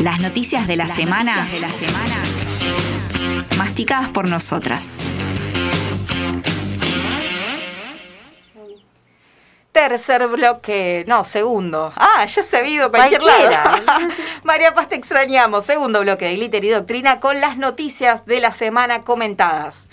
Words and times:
Las 0.00 0.20
noticias 0.20 0.66
de 0.66 0.76
la, 0.76 0.86
semana, 0.86 1.46
de 1.46 1.58
la 1.58 1.70
semana 1.70 2.16
masticadas 3.56 4.08
por 4.08 4.28
nosotras. 4.28 4.98
Tercer 9.72 10.26
bloque, 10.28 11.04
no, 11.06 11.24
segundo. 11.24 11.92
Ah, 11.96 12.24
ya 12.24 12.42
se 12.42 12.56
ha 12.56 12.66
ido 12.66 12.90
cualquier 12.90 13.20
Cualquiera. 13.20 13.82
lado. 13.84 14.08
María 14.42 14.72
Paz, 14.72 14.88
te 14.88 14.94
extrañamos. 14.94 15.64
Segundo 15.66 16.00
bloque 16.00 16.24
de 16.24 16.36
Glitter 16.36 16.64
y 16.64 16.70
Doctrina 16.70 17.20
con 17.20 17.40
las 17.40 17.58
noticias 17.58 18.24
de 18.24 18.40
la 18.40 18.52
semana 18.52 19.02
comentadas. 19.02 19.88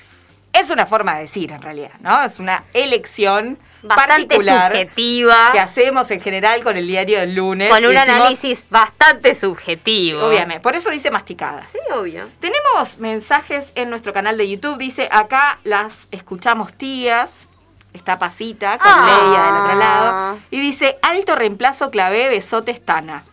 Es 0.54 0.70
una 0.70 0.86
forma 0.86 1.16
de 1.16 1.22
decir, 1.24 1.52
en 1.52 1.62
realidad, 1.62 1.92
¿no? 2.00 2.24
Es 2.24 2.40
una 2.40 2.64
elección 2.74 3.58
Bastante 3.84 4.28
particular 4.28 4.72
subjetiva. 4.72 5.50
que 5.52 5.60
hacemos 5.60 6.10
en 6.12 6.22
general 6.22 6.64
con 6.64 6.78
el 6.78 6.88
diario 6.88 7.20
del 7.20 7.36
lunes. 7.36 7.70
Con 7.70 7.84
un 7.86 7.92
Decimos, 7.94 8.10
análisis 8.10 8.64
bastante 8.70 9.36
subjetivo. 9.36 10.26
Obviamente, 10.26 10.62
por 10.62 10.76
eso 10.76 10.90
dice 10.90 11.12
masticadas. 11.12 11.72
Sí, 11.72 11.80
obvio. 11.94 12.30
Tenemos 12.40 12.98
mensajes 13.00 13.74
en 13.76 13.90
nuestro 13.90 14.14
canal 14.14 14.38
de 14.38 14.50
YouTube. 14.50 14.78
Dice, 14.78 15.10
acá 15.12 15.60
las 15.64 16.08
escuchamos 16.12 16.74
tías. 16.74 17.48
Está 17.94 18.18
Pasita 18.18 18.78
con 18.80 18.88
Ah. 18.90 19.06
Leia 19.22 19.44
del 19.46 19.62
otro 19.62 19.76
lado. 19.76 20.40
Y 20.50 20.60
dice, 20.62 20.98
alto 21.02 21.36
reemplazo 21.36 21.92
clave, 21.92 22.30
besotes 22.30 22.84
Tana. 22.84 23.24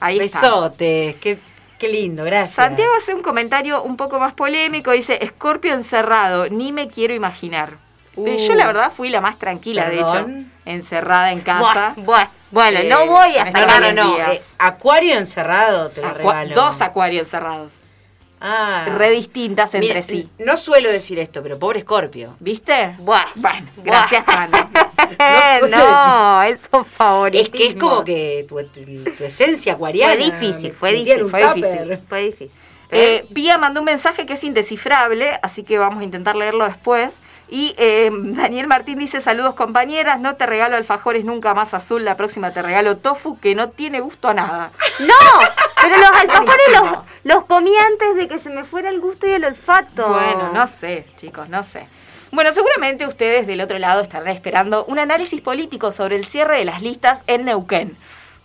Ahí 0.00 0.20
estamos. 0.20 0.62
Besotes, 0.62 1.16
qué, 1.16 1.38
qué 1.78 1.88
lindo, 1.88 2.24
gracias. 2.24 2.54
Santiago 2.54 2.92
hace 2.96 3.12
un 3.12 3.22
comentario 3.22 3.82
un 3.82 3.96
poco 3.96 4.18
más 4.18 4.32
polémico. 4.34 4.92
Dice, 4.92 5.18
Escorpio 5.22 5.74
encerrado, 5.74 6.48
ni 6.48 6.72
me 6.72 6.88
quiero 6.88 7.12
imaginar. 7.14 7.83
Uh. 8.16 8.26
Eh, 8.28 8.38
Yo 8.38 8.54
la 8.54 8.66
verdad 8.66 8.92
fui 8.92 9.08
la 9.10 9.20
más 9.20 9.38
tranquila, 9.38 9.88
de 9.88 10.00
hecho, 10.00 10.26
encerrada 10.64 11.32
en 11.32 11.40
casa. 11.40 11.94
Buah, 11.96 12.04
buah. 12.04 12.28
Bueno, 12.50 12.80
Eh, 12.80 12.88
no 12.88 13.06
voy 13.06 13.36
a 13.36 13.44
No, 13.46 13.50
no, 13.52 13.58
sacar. 13.60 13.94
no, 13.94 14.04
no. 14.04 14.14
días. 14.16 14.52
eh, 14.52 14.56
acuario 14.60 15.16
encerrado 15.18 15.90
te 15.90 16.00
lo 16.00 16.08
Acua- 16.08 16.42
regalo. 16.44 16.54
dos 16.54 16.80
acuarios 16.80 17.26
encerrados. 17.26 17.82
Ah. 18.46 18.84
Re 18.98 19.08
distintas 19.10 19.74
entre 19.74 19.88
Mira, 19.88 20.02
sí. 20.02 20.28
No 20.38 20.56
suelo 20.58 20.90
decir 20.90 21.18
esto, 21.18 21.42
pero 21.42 21.58
pobre 21.58 21.78
Escorpio. 21.78 22.36
¿Viste? 22.40 22.94
Buah. 22.98 23.24
Bueno, 23.36 23.70
Buah. 23.76 23.84
gracias. 23.84 24.24
Eh, 25.18 25.60
suele 25.60 25.76
no, 25.76 26.42
eso 26.44 26.84
favorito. 26.84 27.42
Es 27.42 27.48
que 27.48 27.66
es 27.68 27.74
como 27.76 28.04
que 28.04 28.44
tu, 28.48 28.56
tu- 28.64 29.10
tu 29.16 29.24
esencia 29.24 29.72
acuariana. 29.72 30.14
Fue 30.14 30.24
difícil, 30.24 30.72
fue 30.74 30.92
difícil, 30.92 31.24
fue 31.30 31.54
difícil. 31.54 31.98
Fue 32.08 32.20
difícil. 32.22 32.50
Eh, 32.90 33.26
Pía 33.34 33.56
mandó 33.58 33.80
un 33.80 33.86
mensaje 33.86 34.26
que 34.26 34.34
es 34.34 34.44
indescifrable, 34.44 35.38
así 35.42 35.64
que 35.64 35.78
vamos 35.78 36.00
a 36.00 36.04
intentar 36.04 36.36
leerlo 36.36 36.64
después. 36.66 37.22
Y 37.54 37.72
eh, 37.78 38.10
Daniel 38.12 38.66
Martín 38.66 38.98
dice, 38.98 39.20
saludos 39.20 39.54
compañeras, 39.54 40.18
no 40.18 40.34
te 40.34 40.44
regalo 40.44 40.76
alfajores 40.76 41.24
nunca 41.24 41.54
más 41.54 41.72
azul, 41.72 42.04
la 42.04 42.16
próxima 42.16 42.52
te 42.52 42.62
regalo 42.62 42.96
tofu 42.96 43.38
que 43.38 43.54
no 43.54 43.68
tiene 43.68 44.00
gusto 44.00 44.26
a 44.26 44.34
nada. 44.34 44.72
No, 44.98 45.14
pero 45.80 45.96
los 45.96 46.10
alfajores 46.10 46.66
los, 46.72 46.98
los 47.22 47.44
comí 47.44 47.70
antes 47.76 48.16
de 48.16 48.26
que 48.26 48.40
se 48.40 48.50
me 48.50 48.64
fuera 48.64 48.90
el 48.90 48.98
gusto 49.00 49.28
y 49.28 49.30
el 49.30 49.44
olfato. 49.44 50.08
Bueno, 50.08 50.50
no 50.52 50.66
sé, 50.66 51.06
chicos, 51.14 51.48
no 51.48 51.62
sé. 51.62 51.86
Bueno, 52.32 52.50
seguramente 52.50 53.06
ustedes 53.06 53.46
del 53.46 53.60
otro 53.60 53.78
lado 53.78 54.00
estarán 54.00 54.32
esperando 54.32 54.84
un 54.86 54.98
análisis 54.98 55.40
político 55.40 55.92
sobre 55.92 56.16
el 56.16 56.24
cierre 56.24 56.56
de 56.56 56.64
las 56.64 56.82
listas 56.82 57.22
en 57.28 57.44
Neuquén. 57.44 57.96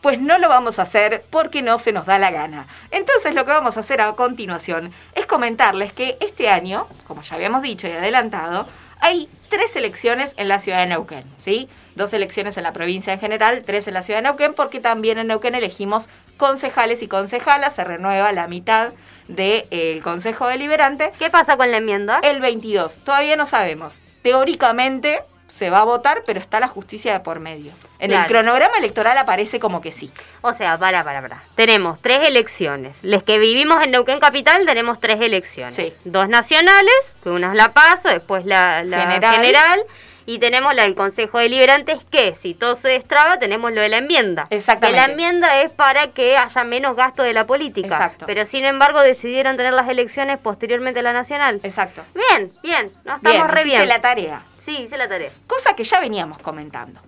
Pues 0.02 0.22
no 0.22 0.38
lo 0.38 0.50
vamos 0.50 0.78
a 0.78 0.84
hacer 0.84 1.26
porque 1.32 1.64
no 1.64 1.80
se 1.80 1.92
nos 1.92 2.06
da 2.06 2.20
la 2.20 2.30
gana. 2.30 2.68
Entonces 2.92 3.34
lo 3.34 3.44
que 3.44 3.54
vamos 3.54 3.76
a 3.76 3.80
hacer 3.80 4.02
a 4.02 4.14
continuación 4.14 4.94
es 5.16 5.26
comentarles 5.26 5.94
que 5.94 6.20
este 6.22 6.48
año, 6.48 6.88
como 7.08 7.24
ya 7.24 7.36
habíamos 7.36 7.64
dicho 7.64 7.88
y 7.88 7.92
adelantado, 7.92 8.68
hay 9.00 9.30
tres 9.50 9.76
elecciones 9.76 10.34
en 10.38 10.48
la 10.48 10.60
ciudad 10.60 10.80
de 10.80 10.88
Neuquén, 10.88 11.24
¿sí? 11.36 11.68
Dos 11.96 12.14
elecciones 12.14 12.58
en 12.58 12.64
la 12.64 12.74
provincia 12.74 13.14
en 13.14 13.20
general, 13.20 13.64
tres 13.66 13.88
en 13.88 13.94
la 13.94 14.04
ciudad 14.04 14.20
de 14.20 14.24
Neuquén, 14.24 14.54
porque 14.54 14.80
también 14.80 15.18
en 15.18 15.28
Neuquén 15.28 15.56
elegimos 15.56 16.10
concejales 16.38 17.02
y 17.02 17.08
concejalas, 17.08 17.76
se 17.76 17.84
renueva 17.84 18.32
la 18.32 18.48
mitad 18.48 18.92
del 19.28 20.02
Consejo 20.02 20.48
Deliberante 20.48 21.12
¿Qué 21.20 21.30
pasa 21.30 21.56
con 21.56 21.70
la 21.70 21.78
enmienda? 21.78 22.20
el 22.24 22.40
22. 22.42 23.00
Todavía 23.00 23.36
no 23.36 23.46
sabemos. 23.46 24.02
Teóricamente 24.22 25.22
se 25.50 25.70
va 25.70 25.80
a 25.82 25.84
votar, 25.84 26.24
pero 26.26 26.40
está 26.40 26.60
la 26.60 26.68
justicia 26.68 27.12
de 27.14 27.20
por 27.20 27.40
medio. 27.40 27.72
En 28.00 28.12
el 28.14 28.26
cronograma 28.28 28.78
electoral 28.78 29.18
aparece 29.18 29.60
como 29.60 29.82
que 29.82 29.92
sí. 29.92 30.10
O 30.42 30.54
sea, 30.54 30.78
para, 30.78 31.04
para, 31.04 31.22
para. 31.22 31.44
Tenemos 31.56 32.00
tres 32.02 32.26
elecciones. 32.26 32.96
Los 33.02 33.24
que 33.24 33.40
vivimos 33.40 33.84
en 33.84 33.92
Neuquén 33.92 34.20
Capital 34.22 34.66
tenemos 34.66 35.00
tres 35.00 35.20
elecciones. 35.20 35.74
Sí. 35.74 35.92
Dos 36.06 36.30
nacionales, 36.30 36.94
que 37.24 37.30
una 37.30 37.50
es 37.50 37.56
la 37.56 37.74
PASO, 37.74 38.08
después 38.10 38.46
la, 38.46 38.84
la 38.86 39.02
General. 39.02 39.36
general. 39.36 39.84
y 40.26 40.40
tenemos 40.40 40.74
la 40.76 40.84
del 40.84 40.96
Consejo 40.96 41.40
Deliberante, 41.40 41.92
es 41.92 42.06
que 42.06 42.36
si 42.36 42.54
todo 42.54 42.76
se 42.76 42.88
destraba, 42.90 43.38
tenemos 43.40 43.74
lo 43.74 43.82
de 43.82 43.90
la 43.90 43.98
enmienda. 43.98 44.46
Exactamente. 44.52 45.02
Que 45.02 45.08
la 45.08 45.12
enmienda 45.12 45.62
es 45.64 45.72
para 45.72 46.08
que 46.12 46.38
haya 46.38 46.64
menos 46.64 46.96
gasto 46.96 47.24
de 47.24 47.34
la 47.34 47.46
política. 47.48 47.88
Exacto. 47.88 48.26
Pero 48.28 48.46
sin 48.46 48.64
embargo 48.64 49.02
decidieron 49.02 49.58
tener 49.58 49.74
las 49.74 49.90
elecciones 49.90 50.38
posteriormente 50.38 51.00
a 51.02 51.04
la 51.04 51.14
nacional. 51.14 51.60
Exacto. 51.64 52.04
Bien, 52.14 52.50
bien, 52.64 52.92
no 53.04 53.16
estamos 53.16 53.38
Bien, 53.40 53.48
re 53.50 53.60
hiciste 53.62 53.78
bien. 53.78 53.90
la 53.90 54.00
tarea. 54.02 54.42
Sí, 54.78 54.84
hice 54.84 54.98
la 54.98 55.08
tarea. 55.10 55.32
Cosa 55.48 55.76
que 55.76 55.84
ya 55.84 56.00
veníamos 56.00 56.38
comentando. 56.40 57.00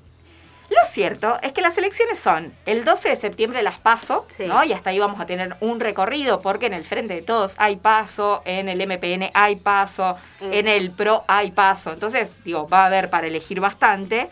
Lo 0.69 0.85
cierto 0.85 1.37
es 1.41 1.51
que 1.51 1.61
las 1.61 1.77
elecciones 1.77 2.17
son 2.17 2.53
el 2.65 2.85
12 2.85 3.09
de 3.09 3.15
septiembre 3.17 3.61
las 3.61 3.79
paso, 3.81 4.25
Sí. 4.37 4.45
¿no? 4.47 4.63
Y 4.63 4.71
hasta 4.71 4.89
ahí 4.91 4.99
vamos 4.99 5.19
a 5.19 5.25
tener 5.25 5.57
un 5.59 5.81
recorrido 5.81 6.41
porque 6.41 6.67
en 6.67 6.73
el 6.73 6.85
Frente 6.85 7.13
de 7.13 7.21
Todos 7.21 7.55
hay 7.57 7.75
paso, 7.75 8.41
en 8.45 8.69
el 8.69 8.79
MPN 8.81 9.31
hay 9.33 9.57
paso, 9.57 10.17
Mm. 10.39 10.53
en 10.53 10.67
el 10.69 10.91
PRO 10.91 11.23
hay 11.27 11.51
paso. 11.51 11.91
Entonces, 11.91 12.33
digo, 12.45 12.69
va 12.69 12.83
a 12.83 12.85
haber 12.85 13.09
para 13.09 13.27
elegir 13.27 13.59
bastante. 13.59 14.29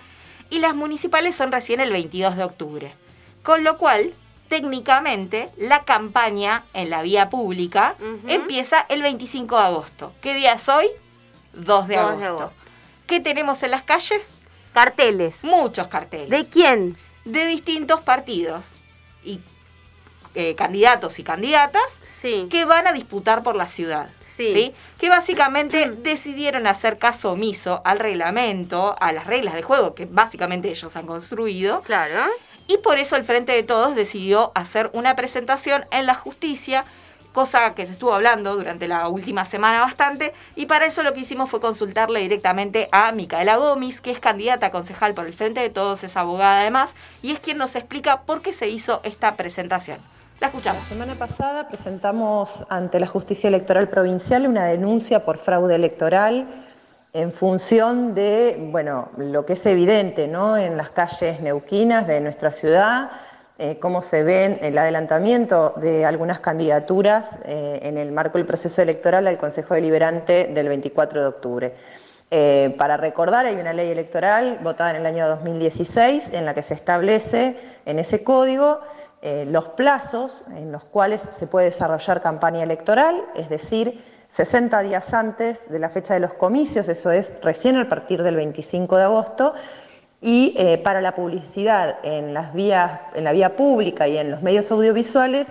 Y 0.50 0.60
las 0.60 0.74
municipales 0.76 1.36
son 1.36 1.52
recién 1.52 1.82
el 1.82 1.92
22 1.92 2.38
de 2.38 2.44
octubre. 2.46 2.94
Con 3.44 3.64
lo 3.66 3.78
cual, 3.78 4.14
técnicamente, 4.48 5.50
la 5.58 5.84
campaña 5.84 6.64
en 6.74 6.90
la 6.90 7.02
vía 7.02 7.30
pública 7.30 7.96
empieza 8.28 8.86
el 8.90 9.02
25 9.02 9.58
de 9.58 9.64
agosto. 9.64 10.14
¿Qué 10.22 10.34
día 10.34 10.54
es 10.54 10.70
hoy? 10.70 10.88
2 11.54 11.88
de 11.88 11.96
2 11.98 12.04
agosto. 12.06 12.20
de 12.22 12.26
agosto. 12.28 12.54
¿Qué 13.10 13.20
tenemos 13.20 13.64
en 13.64 13.72
las 13.72 13.82
calles? 13.84 14.36
Carteles. 14.74 15.36
Muchos 15.42 15.88
carteles. 15.88 16.30
¿De 16.30 16.46
quién? 16.50 16.98
de 17.26 17.46
distintos 17.46 18.00
partidos 18.02 18.78
y 19.24 19.40
eh, 20.34 20.56
candidatos 20.56 21.20
y 21.20 21.24
candidatas 21.24 22.02
Sí. 22.22 22.48
que 22.50 22.66
van 22.66 22.88
a 22.88 22.94
disputar 22.94 23.44
por 23.44 23.56
la 23.56 23.68
ciudad. 23.68 24.10
Sí. 24.38 24.74
Que 24.98 25.10
básicamente 25.10 25.90
decidieron 26.04 26.66
hacer 26.66 26.98
caso 26.98 27.34
omiso 27.34 27.82
al 27.84 28.00
reglamento, 28.00 28.96
a 29.00 29.12
las 29.12 29.28
reglas 29.28 29.54
de 29.54 29.64
juego 29.64 29.96
que 29.96 30.06
básicamente 30.06 30.70
ellos 30.70 30.96
han 30.96 31.06
construido. 31.08 31.82
Claro. 31.82 32.32
Y 32.68 32.78
por 32.78 33.00
eso 33.00 33.16
el 33.16 33.24
Frente 33.26 33.52
de 33.52 33.64
Todos 33.64 33.96
decidió 33.96 34.52
hacer 34.56 34.90
una 34.94 35.16
presentación 35.16 35.86
en 35.92 36.06
la 36.06 36.16
justicia, 36.16 36.86
cosa 37.34 37.74
que 37.76 37.86
se 37.86 37.94
estuvo 37.94 38.14
hablando 38.14 38.56
durante 38.56 38.88
la 38.88 39.08
última 39.08 39.46
semana 39.46 39.82
bastante, 39.82 40.34
y 40.56 40.66
para 40.66 40.86
eso 40.86 41.04
lo 41.04 41.14
que 41.14 41.22
hicimos 41.22 41.50
fue 41.50 41.60
consultarle 41.60 42.20
directamente 42.22 42.90
a 42.92 43.12
Micaela 43.12 43.58
Gómez, 43.58 44.02
que 44.02 44.12
es 44.12 44.20
candidata 44.20 44.68
a 44.68 44.72
concejal 44.72 45.14
por 45.14 45.26
el 45.26 45.34
Frente 45.34 45.62
de 45.62 45.70
Todos, 45.70 46.04
es 46.04 46.18
abogada 46.18 46.62
además, 46.62 46.96
y 47.22 47.32
es 47.32 47.40
quien 47.40 47.58
nos 47.58 47.76
explica 47.76 48.22
por 48.22 48.42
qué 48.42 48.54
se 48.54 48.68
hizo 48.70 49.02
esta 49.04 49.36
presentación. 49.36 49.98
La 50.40 50.48
escuchamos. 50.48 50.82
La 50.84 50.90
semana 50.90 51.16
pasada 51.16 51.68
presentamos 51.68 52.64
ante 52.70 53.00
la 53.00 53.08
Justicia 53.08 53.50
Electoral 53.50 53.90
Provincial 53.90 54.48
una 54.48 54.66
denuncia 54.66 55.26
por 55.26 55.38
fraude 55.38 55.76
electoral 55.76 56.48
en 57.12 57.32
función 57.32 58.14
de, 58.14 58.58
bueno, 58.72 59.10
lo 59.18 59.46
que 59.46 59.54
es 59.54 59.66
evidente, 59.66 60.28
¿no? 60.28 60.56
En 60.56 60.78
las 60.78 60.92
calles 60.92 61.42
neuquinas 61.42 62.08
de 62.08 62.22
nuestra 62.22 62.52
ciudad, 62.52 63.12
eh, 63.62 63.78
cómo 63.78 64.02
se 64.02 64.24
ven 64.24 64.58
el 64.62 64.78
adelantamiento 64.78 65.74
de 65.76 66.06
algunas 66.06 66.40
candidaturas 66.40 67.36
eh, 67.44 67.82
en 67.84 67.98
el 67.98 68.14
marco 68.14 68.38
del 68.38 68.48
proceso 68.48 68.82
electoral 68.82 69.28
al 69.28 69.38
Consejo 69.38 69.74
Deliberante 69.74 70.48
del 70.48 70.70
24 70.70 71.20
de 71.20 71.28
octubre. 71.28 71.74
Eh, 72.32 72.74
para 72.78 72.96
recordar, 72.96 73.46
hay 73.48 73.56
una 73.56 73.74
ley 73.74 73.92
electoral 73.92 74.60
votada 74.64 74.92
en 74.92 74.96
el 74.96 75.06
año 75.06 75.28
2016 75.28 76.30
en 76.32 76.46
la 76.46 76.54
que 76.54 76.62
se 76.62 76.74
establece 76.74 77.58
en 77.86 78.00
ese 78.00 78.24
código 78.24 78.80
los 79.22 79.68
plazos 79.68 80.46
en 80.56 80.72
los 80.72 80.86
cuales 80.86 81.22
se 81.22 81.46
puede 81.46 81.66
desarrollar 81.66 82.22
campaña 82.22 82.64
electoral, 82.64 83.22
es 83.36 83.50
decir, 83.50 84.02
60 84.30 84.82
días 84.84 85.14
antes 85.14 85.70
de 85.70 85.78
la 85.78 85.90
fecha 85.90 86.14
de 86.14 86.22
los 86.22 86.34
comicios, 86.34 86.88
eso 86.88 87.12
es 87.12 87.34
recién 87.42 87.76
a 87.76 87.90
partir 87.90 88.24
del 88.24 88.38
25 88.38 88.96
de 88.96 89.04
agosto, 89.04 89.56
y 90.22 90.54
eh, 90.58 90.78
para 90.78 91.02
la 91.02 91.16
publicidad 91.16 91.98
en, 92.04 92.34
las 92.34 92.54
vías, 92.54 93.00
en 93.16 93.24
la 93.24 93.32
vía 93.32 93.56
pública 93.56 94.08
y 94.08 94.18
en 94.18 94.32
los 94.32 94.42
medios 94.42 94.70
audiovisuales 94.72 95.48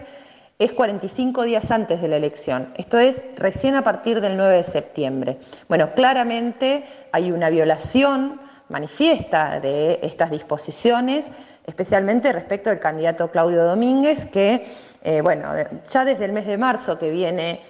es 0.59 0.73
45 0.73 1.45
días 1.45 1.71
antes 1.71 2.03
de 2.03 2.09
la 2.09 2.17
elección. 2.17 2.73
Esto 2.77 2.99
es 2.99 3.23
recién 3.37 3.77
a 3.77 3.83
partir 3.83 4.21
del 4.21 4.37
9 4.37 4.57
de 4.57 4.65
septiembre. 4.65 5.39
Bueno, 5.69 5.95
claramente 5.95 6.85
hay 7.13 7.31
una 7.31 7.49
violación 7.49 8.41
manifiesta 8.69 9.61
de 9.61 10.01
estas 10.03 10.31
disposiciones, 10.31 11.27
especialmente 11.65 12.33
respecto 12.33 12.71
al 12.71 12.81
candidato 12.81 13.31
Claudio 13.31 13.65
Domínguez, 13.65 14.27
que, 14.27 14.67
eh, 15.03 15.21
bueno, 15.21 15.53
ya 15.91 16.05
desde 16.05 16.25
el 16.25 16.33
mes 16.33 16.47
de 16.47 16.59
marzo 16.59 16.99
que 16.99 17.11
viene 17.11 17.63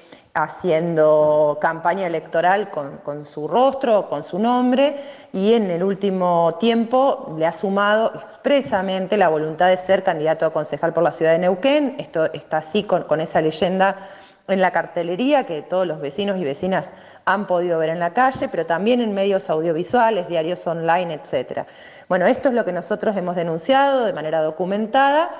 haciendo 0.43 1.58
campaña 1.61 2.06
electoral 2.06 2.70
con, 2.70 3.26
su 3.26 3.49
rostro, 3.49 4.08
con 4.08 4.25
su 4.25 4.38
nombre, 4.38 4.96
y 5.32 5.55
en 5.55 5.70
el 5.70 5.82
último 5.82 6.56
tiempo 6.61 7.35
le 7.37 7.46
ha 7.46 7.52
sumado 7.52 8.12
expresamente 8.14 9.17
la 9.17 9.29
voluntad 9.29 9.69
de 9.69 9.76
ser 9.76 10.05
candidato 10.05 10.46
a 10.46 10.52
concejal 10.52 10.93
por 10.93 11.02
la 11.02 11.12
ciudad 11.12 11.32
de 11.32 11.40
Neuquén. 11.40 11.96
Esto 11.99 12.32
está 12.32 12.58
así 12.58 12.85
con, 12.85 13.02
con 13.05 13.20
esa 13.20 13.40
leyenda 13.40 14.08
en 14.46 14.61
la 14.61 14.70
cartelería 14.70 15.44
que 15.44 15.62
todos 15.62 15.87
los 15.87 16.00
vecinos 16.00 16.38
y 16.38 16.44
vecinas 16.44 16.93
han 17.25 17.46
podido 17.46 17.79
ver 17.79 17.90
en 17.90 17.99
la 17.99 18.14
calle, 18.14 18.49
pero 18.49 18.64
también 18.64 19.00
en 19.00 19.12
medios 19.12 19.50
audiovisuales, 19.50 20.29
diarios 20.29 20.67
online, 20.67 21.20
etc. 21.23 21.67
Bueno, 22.08 22.26
esto 22.26 22.49
es 22.49 22.55
lo 22.55 22.64
que 22.64 22.73
nosotros 22.73 23.17
hemos 23.17 23.37
denunciado 23.37 24.05
de 24.05 24.12
manera 24.12 24.40
documentada 24.40 25.31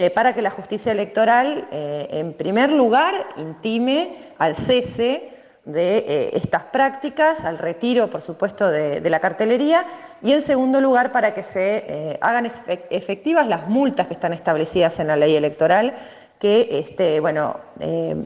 eh, 0.00 0.10
para 0.10 0.32
que 0.32 0.42
la 0.42 0.50
justicia 0.50 0.92
electoral, 0.92 1.66
eh, 1.72 2.06
en 2.12 2.32
primer 2.32 2.70
lugar, 2.70 3.14
intime 3.36 4.30
al 4.38 4.54
cese 4.54 5.30
de 5.64 5.98
eh, 5.98 6.30
estas 6.34 6.66
prácticas, 6.66 7.44
al 7.44 7.58
retiro, 7.58 8.08
por 8.08 8.22
supuesto, 8.22 8.70
de, 8.70 9.00
la 9.10 9.18
cartelería, 9.18 9.86
y 10.22 10.34
en 10.34 10.42
segundo 10.42 10.80
lugar, 10.80 11.10
para 11.10 11.34
que 11.34 11.42
se 11.42 12.16
hagan 12.20 12.48
efectivas 12.90 13.48
las 13.48 13.66
multas 13.66 14.06
que 14.06 14.14
están 14.14 14.32
establecidas 14.32 15.00
en 15.00 15.08
la 15.08 15.16
ley 15.16 15.34
electoral 15.34 15.96
que 16.38 16.68
este, 16.70 17.18
bueno, 17.18 17.56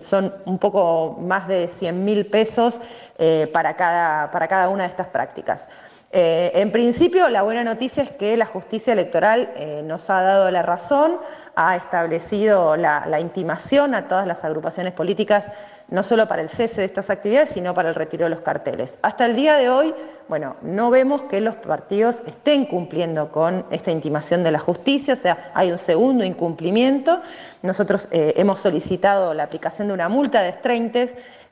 son 0.03 0.35
un 0.45 0.59
poco 0.59 1.17
más 1.19 1.49
de 1.49 1.67
100 1.67 2.05
mil 2.05 2.27
pesos 2.27 2.79
para, 3.55 3.75
cada, 3.77 4.31
para 4.31 4.47
cada 4.47 4.69
una 4.69 4.83
de 4.83 4.91
estas 4.91 5.07
prácticas. 5.07 5.67
En 6.13 6.71
principio, 6.73 7.31
la 7.31 7.41
buena 7.41 7.65
noticia 7.65 8.03
es 8.03 8.13
que 8.13 8.37
la 8.37 8.45
justicia 8.45 8.93
electoral 8.93 9.51
nos 9.85 10.11
ha 10.11 10.21
dado 10.21 10.51
la 10.51 10.61
razón, 10.61 11.19
ha 11.55 11.77
establecido 11.77 12.77
la, 12.77 13.21
intimación 13.21 13.95
a 13.95 14.09
todas 14.09 14.27
las 14.27 14.45
agrupaciones 14.45 14.93
políticas, 14.93 15.51
no 15.89 16.03
solo 16.03 16.27
para 16.27 16.41
el 16.41 16.49
cese 16.49 16.81
de 16.81 16.87
estas 16.87 17.11
actividades, 17.11 17.51
sino 17.51 17.75
para 17.75 17.91
el 17.91 17.95
retiro 17.95 18.25
de 18.25 18.31
los 18.31 18.41
carteles. 18.41 18.99
Hasta 19.03 19.27
el 19.27 19.37
día 19.37 19.57
de 19.57 19.69
hoy, 19.69 19.95
bueno, 20.29 20.57
no 20.63 20.91
vemos 20.91 21.23
que 21.25 21.41
los 21.41 21.57
partidos 21.57 22.23
estén 22.27 22.65
cumpliendo 22.65 23.31
con 23.31 23.67
esta 23.71 23.91
intimación 23.91 24.43
de 24.43 24.53
la 24.53 24.59
justicia, 24.59 25.15
o 25.15 25.17
sea, 25.17 25.51
hay 25.55 25.71
un 25.71 25.79
segundo 25.79 26.25
incumplimiento. 26.25 27.21
Nosotros 27.63 28.09
eh, 28.11 28.33
hemos 28.37 28.61
solicitado 28.61 29.35
la 29.35 29.43
aplicación 29.43 29.89
de 29.89 29.95
una 29.95 30.09
multa 30.09 30.41
de 30.41 30.53
30 30.53 30.99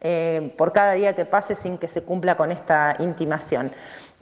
eh, 0.02 0.54
por 0.56 0.72
cada 0.72 0.92
día 0.92 1.14
que 1.14 1.26
pase 1.26 1.54
sin 1.54 1.76
que 1.76 1.86
se 1.86 2.02
cumpla 2.02 2.36
con 2.36 2.50
esta 2.50 2.96
intimación. 3.00 3.72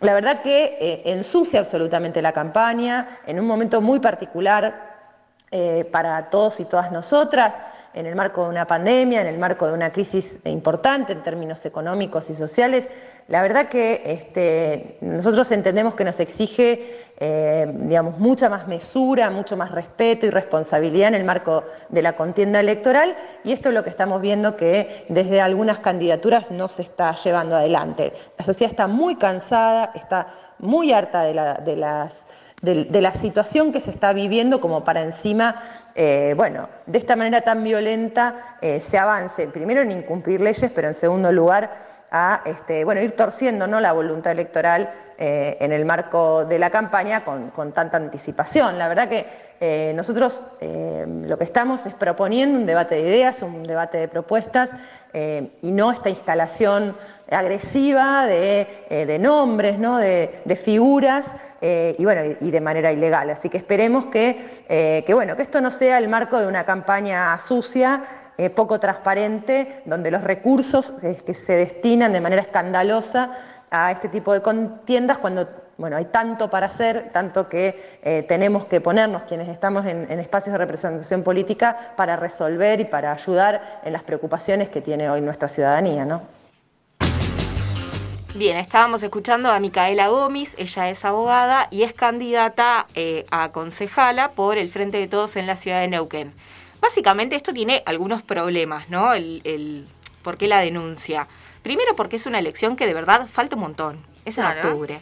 La 0.00 0.14
verdad 0.14 0.42
que 0.42 0.76
eh, 0.80 1.02
ensucia 1.06 1.60
absolutamente 1.60 2.22
la 2.22 2.32
campaña 2.32 3.20
en 3.26 3.38
un 3.38 3.46
momento 3.46 3.80
muy 3.80 4.00
particular 4.00 4.87
eh, 5.50 5.88
para 5.90 6.30
todos 6.30 6.60
y 6.60 6.64
todas 6.64 6.92
nosotras, 6.92 7.54
en 7.94 8.06
el 8.06 8.14
marco 8.14 8.44
de 8.44 8.50
una 8.50 8.66
pandemia, 8.66 9.20
en 9.22 9.26
el 9.26 9.38
marco 9.38 9.66
de 9.66 9.72
una 9.72 9.90
crisis 9.90 10.38
importante 10.44 11.12
en 11.12 11.22
términos 11.22 11.64
económicos 11.64 12.30
y 12.30 12.34
sociales. 12.34 12.88
La 13.28 13.42
verdad 13.42 13.68
que 13.68 14.02
este, 14.04 14.98
nosotros 15.00 15.50
entendemos 15.52 15.94
que 15.94 16.04
nos 16.04 16.20
exige, 16.20 17.08
eh, 17.18 17.66
digamos, 17.74 18.18
mucha 18.18 18.48
más 18.48 18.68
mesura, 18.68 19.30
mucho 19.30 19.56
más 19.56 19.70
respeto 19.72 20.26
y 20.26 20.30
responsabilidad 20.30 21.08
en 21.08 21.14
el 21.16 21.24
marco 21.24 21.64
de 21.88 22.02
la 22.02 22.14
contienda 22.14 22.60
electoral 22.60 23.16
y 23.42 23.52
esto 23.52 23.70
es 23.70 23.74
lo 23.74 23.82
que 23.82 23.90
estamos 23.90 24.20
viendo 24.20 24.56
que 24.56 25.06
desde 25.08 25.40
algunas 25.40 25.78
candidaturas 25.80 26.50
no 26.50 26.68
se 26.68 26.82
está 26.82 27.16
llevando 27.16 27.56
adelante. 27.56 28.12
La 28.38 28.44
sociedad 28.44 28.70
está 28.70 28.86
muy 28.86 29.16
cansada, 29.16 29.92
está 29.94 30.34
muy 30.58 30.92
harta 30.92 31.22
de, 31.22 31.34
la, 31.34 31.54
de 31.54 31.76
las 31.76 32.24
de, 32.62 33.00
la 33.00 33.14
situación 33.14 33.72
que 33.72 33.80
se 33.80 33.90
está 33.90 34.12
viviendo 34.12 34.60
como 34.60 34.84
para 34.84 35.02
encima, 35.02 35.62
eh, 35.94 36.34
bueno, 36.36 36.68
de 36.86 36.98
esta 36.98 37.16
manera 37.16 37.42
tan 37.42 37.62
violenta 37.62 38.58
eh, 38.60 38.80
se 38.80 38.98
avance, 38.98 39.46
primero 39.48 39.82
en 39.82 39.92
incumplir 39.92 40.40
leyes, 40.40 40.70
pero 40.74 40.88
en 40.88 40.94
segundo 40.94 41.30
lugar 41.32 41.98
a 42.10 42.42
este, 42.46 42.84
bueno, 42.84 43.00
ir 43.02 43.12
torciendo 43.12 43.66
¿no? 43.66 43.80
la 43.80 43.92
voluntad 43.92 44.32
electoral 44.32 44.90
eh, 45.18 45.58
en 45.60 45.72
el 45.72 45.84
marco 45.84 46.46
de 46.46 46.58
la 46.58 46.70
campaña 46.70 47.24
con, 47.24 47.50
con 47.50 47.72
tanta 47.72 47.98
anticipación. 47.98 48.78
La 48.78 48.88
verdad 48.88 49.08
que 49.08 49.48
nosotros 49.92 50.40
lo 50.60 51.36
que 51.36 51.42
estamos 51.42 51.84
es 51.84 51.92
proponiendo 51.92 52.56
un 52.56 52.64
debate 52.64 52.94
de 52.94 53.00
ideas, 53.00 53.42
un 53.42 53.64
debate 53.64 53.98
de 53.98 54.06
propuestas 54.06 54.70
y 55.12 55.72
no 55.72 55.90
esta 55.90 56.10
instalación 56.10 56.96
agresiva 57.28 58.24
de, 58.26 58.86
de 58.88 59.18
nombres, 59.18 59.80
¿no? 59.80 59.98
de, 59.98 60.42
de 60.44 60.54
figuras 60.54 61.24
y, 61.60 62.04
bueno, 62.04 62.36
y 62.40 62.50
de 62.50 62.60
manera 62.60 62.92
ilegal. 62.92 63.30
Así 63.30 63.48
que 63.48 63.56
esperemos 63.56 64.06
que, 64.06 65.04
que, 65.06 65.14
bueno, 65.14 65.36
que 65.36 65.42
esto 65.42 65.60
no 65.60 65.70
sea 65.70 65.98
el 65.98 66.08
marco 66.08 66.38
de 66.38 66.46
una 66.46 66.64
campaña 66.64 67.38
sucia. 67.38 68.04
poco 68.54 68.78
transparente, 68.78 69.82
donde 69.84 70.12
los 70.12 70.22
recursos 70.22 70.92
que 71.26 71.34
se 71.34 71.54
destinan 71.54 72.12
de 72.12 72.20
manera 72.20 72.42
escandalosa 72.42 73.32
a 73.70 73.90
este 73.90 74.08
tipo 74.08 74.32
de 74.32 74.40
contiendas 74.40 75.18
cuando 75.18 75.48
bueno, 75.78 75.96
hay 75.96 76.06
tanto 76.06 76.50
para 76.50 76.66
hacer, 76.66 77.10
tanto 77.12 77.48
que 77.48 77.98
eh, 78.02 78.24
tenemos 78.24 78.64
que 78.64 78.80
ponernos 78.80 79.22
quienes 79.22 79.48
estamos 79.48 79.86
en, 79.86 80.10
en, 80.10 80.18
espacios 80.18 80.52
de 80.52 80.58
representación 80.58 81.22
política 81.22 81.94
para 81.96 82.16
resolver 82.16 82.80
y 82.80 82.84
para 82.84 83.12
ayudar 83.12 83.80
en 83.84 83.92
las 83.92 84.02
preocupaciones 84.02 84.68
que 84.68 84.80
tiene 84.80 85.08
hoy 85.08 85.20
nuestra 85.20 85.48
ciudadanía, 85.48 86.04
¿no? 86.04 86.37
Bien, 88.34 88.56
estábamos 88.56 89.02
escuchando 89.02 89.50
a 89.50 89.58
Micaela 89.58 90.08
Gómez, 90.08 90.54
ella 90.58 90.90
es 90.90 91.04
abogada 91.04 91.68
y 91.70 91.82
es 91.82 91.92
candidata 91.92 92.86
eh, 92.94 93.24
a 93.30 93.52
concejala 93.52 94.32
por 94.32 94.58
el 94.58 94.68
Frente 94.68 94.98
de 94.98 95.08
Todos 95.08 95.36
en 95.36 95.46
la 95.46 95.56
ciudad 95.56 95.80
de 95.80 95.88
Neuquén. 95.88 96.32
Básicamente 96.80 97.36
esto 97.36 97.52
tiene 97.52 97.82
algunos 97.86 98.22
problemas, 98.22 98.90
¿no? 98.90 99.12
El, 99.14 99.40
el, 99.44 99.88
¿Por 100.22 100.36
qué 100.36 100.46
la 100.46 100.60
denuncia? 100.60 101.26
Primero 101.62 101.96
porque 101.96 102.16
es 102.16 102.26
una 102.26 102.38
elección 102.38 102.76
que 102.76 102.86
de 102.86 102.94
verdad 102.94 103.26
falta 103.26 103.56
un 103.56 103.62
montón, 103.62 104.04
es 104.24 104.38
en 104.38 104.44
octubre 104.44 105.00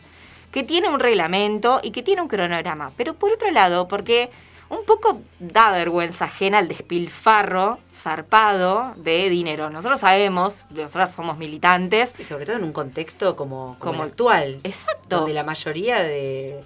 que 0.56 0.62
tiene 0.62 0.88
un 0.88 1.00
reglamento 1.00 1.80
y 1.82 1.90
que 1.90 2.02
tiene 2.02 2.22
un 2.22 2.28
cronograma. 2.28 2.90
Pero 2.96 3.12
por 3.12 3.30
otro 3.30 3.50
lado, 3.50 3.88
porque 3.88 4.30
un 4.68 4.84
poco 4.84 5.20
da 5.38 5.70
vergüenza 5.70 6.24
ajena 6.24 6.58
al 6.58 6.68
despilfarro 6.68 7.78
zarpado 7.92 8.94
de 8.96 9.28
dinero. 9.30 9.70
Nosotros 9.70 10.00
sabemos, 10.00 10.64
nosotros 10.70 11.10
somos 11.10 11.38
militantes. 11.38 12.18
Y 12.18 12.24
sobre 12.24 12.46
todo 12.46 12.56
en 12.56 12.64
un 12.64 12.72
contexto 12.72 13.36
como, 13.36 13.76
como, 13.78 13.92
como 13.92 14.02
actual. 14.02 14.60
Exacto. 14.64 15.18
Donde 15.18 15.34
la 15.34 15.44
mayoría 15.44 16.02
de. 16.02 16.62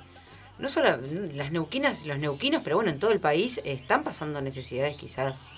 No 0.59 0.69
solo 0.69 0.99
las 1.35 1.53
neuquinas 1.53 2.05
los 2.05 2.19
neuquinos, 2.19 2.63
pero 2.63 2.77
bueno, 2.77 2.91
en 2.91 2.99
todo 2.99 3.13
el 3.13 3.21
país 3.21 3.61
están 3.65 4.03
pasando 4.03 4.41
necesidades 4.43 4.97
quizás 4.97 5.55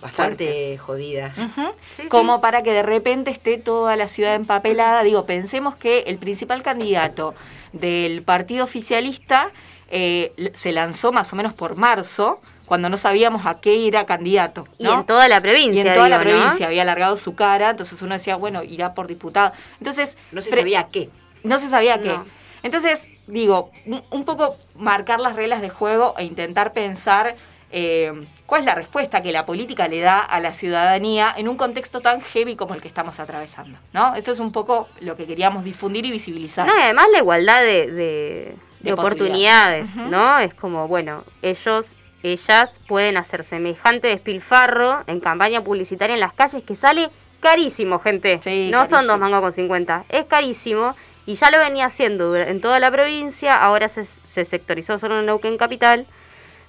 bastante 0.00 0.46
Fuertes. 0.46 0.80
jodidas. 0.80 1.38
Uh 1.38 1.48
-huh. 1.56 1.72
sí, 1.96 2.08
Como 2.08 2.36
sí. 2.36 2.40
para 2.42 2.62
que 2.62 2.72
de 2.72 2.82
repente 2.82 3.30
esté 3.30 3.58
toda 3.58 3.96
la 3.96 4.08
ciudad 4.08 4.34
empapelada. 4.34 5.02
Digo, 5.02 5.26
pensemos 5.26 5.74
que 5.76 6.00
el 6.06 6.18
principal 6.18 6.62
candidato 6.62 7.34
del 7.72 8.22
partido 8.22 8.64
oficialista 8.64 9.52
eh, 9.90 10.32
se 10.54 10.72
lanzó 10.72 11.12
más 11.12 11.32
o 11.32 11.36
menos 11.36 11.52
por 11.52 11.76
marzo, 11.76 12.40
cuando 12.66 12.88
no 12.88 12.96
sabíamos 12.96 13.46
a 13.46 13.60
qué 13.60 13.88
era 13.88 14.06
candidato. 14.06 14.64
¿no? 14.78 14.90
Y 14.90 14.94
en 14.94 15.04
toda 15.04 15.26
la 15.26 15.40
provincia. 15.40 15.82
Y 15.82 15.86
en 15.86 15.92
toda 15.92 16.06
digo, 16.06 16.16
la 16.18 16.22
provincia 16.22 16.60
¿no? 16.60 16.66
había 16.66 16.82
alargado 16.82 17.16
su 17.16 17.34
cara, 17.34 17.70
entonces 17.70 18.00
uno 18.02 18.14
decía, 18.14 18.36
bueno, 18.36 18.62
irá 18.62 18.94
por 18.94 19.08
diputado. 19.08 19.52
Entonces. 19.78 20.16
No 20.30 20.40
se 20.40 20.50
sabía 20.50 20.86
qué. 20.90 21.10
No 21.42 21.58
se 21.58 21.68
sabía 21.68 22.00
qué. 22.00 22.16
Entonces, 22.62 23.08
digo, 23.26 23.72
un 24.10 24.24
poco 24.24 24.56
marcar 24.76 25.18
las 25.18 25.34
reglas 25.34 25.62
de 25.62 25.70
juego 25.70 26.14
e 26.18 26.24
intentar 26.24 26.72
pensar 26.72 27.34
eh, 27.72 28.12
cuál 28.46 28.62
es 28.62 28.66
la 28.66 28.74
respuesta 28.74 29.22
que 29.22 29.30
la 29.30 29.46
política 29.46 29.86
le 29.86 30.00
da 30.00 30.18
a 30.20 30.40
la 30.40 30.52
ciudadanía 30.52 31.32
en 31.36 31.48
un 31.48 31.56
contexto 31.56 32.00
tan 32.00 32.20
heavy 32.20 32.56
como 32.56 32.74
el 32.74 32.80
que 32.80 32.88
estamos 32.88 33.20
atravesando, 33.20 33.78
¿no? 33.92 34.14
Esto 34.16 34.32
es 34.32 34.40
un 34.40 34.50
poco 34.50 34.88
lo 35.00 35.16
que 35.16 35.26
queríamos 35.26 35.62
difundir 35.62 36.04
y 36.04 36.10
visibilizar. 36.10 36.66
No, 36.66 36.76
y 36.76 36.80
además 36.80 37.06
la 37.12 37.18
igualdad 37.18 37.60
de, 37.62 37.90
de, 37.92 38.56
de 38.80 38.92
oportunidades, 38.92 39.88
uh 39.94 39.98
-huh. 40.00 40.08
¿no? 40.08 40.38
Es 40.40 40.52
como, 40.54 40.88
bueno, 40.88 41.22
ellos, 41.42 41.86
ellas 42.24 42.70
pueden 42.88 43.16
hacer 43.16 43.44
semejante 43.44 44.08
despilfarro 44.08 45.04
en 45.06 45.20
campaña 45.20 45.62
publicitaria 45.62 46.14
en 46.14 46.20
las 46.20 46.32
calles 46.32 46.64
que 46.64 46.74
sale 46.74 47.08
carísimo, 47.38 48.00
gente. 48.00 48.38
Sí, 48.40 48.68
no 48.70 48.78
carísimo. 48.78 48.98
son 48.98 49.06
dos 49.06 49.18
mangos 49.18 49.40
con 49.42 49.52
50, 49.52 50.04
es 50.08 50.24
carísimo. 50.26 50.94
Y 51.26 51.34
ya 51.34 51.50
lo 51.52 51.58
venía 51.58 51.86
haciendo 51.86 52.34
en 52.34 52.60
toda 52.60 52.80
la 52.80 52.90
provincia, 52.90 53.52
ahora 53.52 53.88
se, 53.88 54.06
se 54.06 54.44
sectorizó 54.44 54.98
solo 54.98 55.20
en 55.20 55.26
Neuquén 55.26 55.56
Capital. 55.56 56.06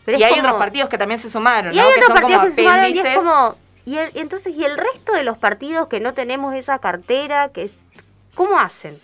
Pero 0.05 0.17
y 0.17 0.23
hay 0.23 0.31
como, 0.31 0.43
otros 0.43 0.57
partidos 0.57 0.89
que 0.89 0.97
también 0.97 1.19
se 1.19 1.29
sumaron, 1.29 1.73
y 1.73 1.77
¿no? 1.77 1.83
Hay 1.83 1.93
que 1.93 1.99
otros 2.01 2.07
son 2.07 2.21
como 2.21 2.43
que 2.43 2.51
se 2.51 2.55
sumaron, 2.57 2.79
apéndices. 2.79 3.05
y 3.05 3.07
es 3.07 3.17
como, 3.17 3.55
y, 3.85 3.97
el, 3.97 4.11
y 4.15 4.19
entonces, 4.19 4.55
¿y 4.55 4.63
el 4.63 4.77
resto 4.77 5.13
de 5.13 5.23
los 5.23 5.37
partidos 5.37 5.87
que 5.87 5.99
no 5.99 6.13
tenemos 6.13 6.55
esa 6.55 6.79
cartera? 6.79 7.49
que 7.49 7.63
es, 7.63 7.71
¿Cómo 8.35 8.59
hacen? 8.59 8.99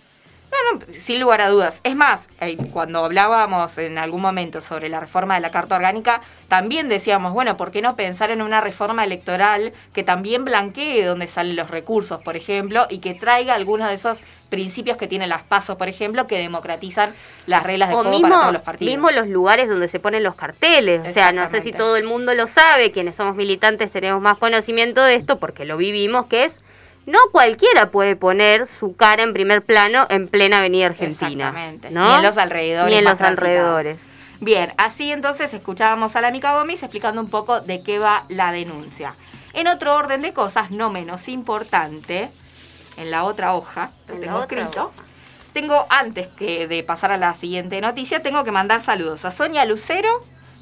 No, 0.72 0.78
no, 0.78 0.92
sin 0.92 1.20
lugar 1.20 1.40
a 1.40 1.48
dudas. 1.48 1.80
Es 1.84 1.96
más, 1.96 2.28
eh, 2.40 2.56
cuando 2.72 3.04
hablábamos 3.04 3.78
en 3.78 3.98
algún 3.98 4.22
momento 4.22 4.60
sobre 4.60 4.88
la 4.88 5.00
reforma 5.00 5.34
de 5.34 5.40
la 5.40 5.50
Carta 5.50 5.76
Orgánica, 5.76 6.22
también 6.48 6.88
decíamos, 6.88 7.32
bueno, 7.32 7.56
¿por 7.56 7.70
qué 7.70 7.82
no 7.82 7.94
pensar 7.96 8.30
en 8.30 8.42
una 8.42 8.60
reforma 8.60 9.04
electoral 9.04 9.72
que 9.92 10.02
también 10.02 10.44
blanquee 10.44 11.04
dónde 11.04 11.26
salen 11.26 11.56
los 11.56 11.70
recursos, 11.70 12.20
por 12.22 12.36
ejemplo, 12.36 12.86
y 12.88 12.98
que 12.98 13.14
traiga 13.14 13.54
algunos 13.54 13.88
de 13.88 13.94
esos 13.94 14.22
principios 14.48 14.96
que 14.96 15.06
tienen 15.06 15.28
las 15.28 15.42
pasos, 15.42 15.76
por 15.76 15.88
ejemplo, 15.88 16.26
que 16.26 16.38
democratizan 16.38 17.14
las 17.46 17.62
reglas 17.62 17.90
de 17.90 17.94
o 17.94 17.98
juego 17.98 18.10
mismo, 18.10 18.28
para 18.28 18.40
todos 18.40 18.52
los 18.54 18.62
partidos. 18.62 18.92
Mismo 18.92 19.10
los 19.10 19.28
lugares 19.28 19.68
donde 19.68 19.88
se 19.88 20.00
ponen 20.00 20.22
los 20.22 20.34
carteles. 20.34 21.06
O 21.06 21.12
sea, 21.12 21.32
no 21.32 21.48
sé 21.48 21.60
si 21.60 21.72
todo 21.72 21.96
el 21.96 22.04
mundo 22.04 22.34
lo 22.34 22.46
sabe, 22.46 22.90
quienes 22.92 23.16
somos 23.16 23.36
militantes 23.36 23.90
tenemos 23.90 24.22
más 24.22 24.38
conocimiento 24.38 25.02
de 25.02 25.16
esto 25.16 25.38
porque 25.38 25.64
lo 25.64 25.76
vivimos, 25.76 26.26
que 26.26 26.44
es 26.44 26.60
no 27.08 27.18
cualquiera 27.32 27.90
puede 27.90 28.16
poner 28.16 28.66
su 28.66 28.94
cara 28.94 29.22
en 29.22 29.32
primer 29.32 29.62
plano 29.64 30.06
en 30.10 30.28
plena 30.28 30.58
avenida 30.58 30.86
Argentina. 30.86 31.48
Exactamente. 31.48 31.90
¿no? 31.90 32.08
Ni 32.08 32.14
en 32.16 32.22
los 32.22 32.38
alrededores. 32.38 32.90
Ni 32.90 32.98
en 32.98 33.04
los 33.04 33.20
alrededores. 33.20 33.96
Bien, 34.40 34.72
así 34.76 35.10
entonces 35.10 35.52
escuchábamos 35.54 36.14
a 36.16 36.20
la 36.20 36.30
Mica 36.30 36.56
Gómez 36.56 36.82
explicando 36.82 37.20
un 37.20 37.30
poco 37.30 37.60
de 37.60 37.82
qué 37.82 37.98
va 37.98 38.24
la 38.28 38.52
denuncia. 38.52 39.14
En 39.54 39.66
otro 39.66 39.96
orden 39.96 40.22
de 40.22 40.32
cosas, 40.32 40.70
no 40.70 40.90
menos 40.90 41.28
importante, 41.28 42.30
en 42.98 43.10
la 43.10 43.24
otra 43.24 43.54
hoja, 43.54 43.90
lo 44.06 44.14
tengo 44.16 44.40
escrito, 44.42 44.92
hoja. 44.94 45.04
tengo, 45.52 45.86
antes 45.88 46.28
que 46.28 46.68
de 46.68 46.84
pasar 46.84 47.10
a 47.10 47.16
la 47.16 47.32
siguiente 47.34 47.80
noticia, 47.80 48.22
tengo 48.22 48.44
que 48.44 48.52
mandar 48.52 48.82
saludos 48.82 49.24
a 49.24 49.30
Sonia 49.30 49.64
Lucero, 49.64 50.10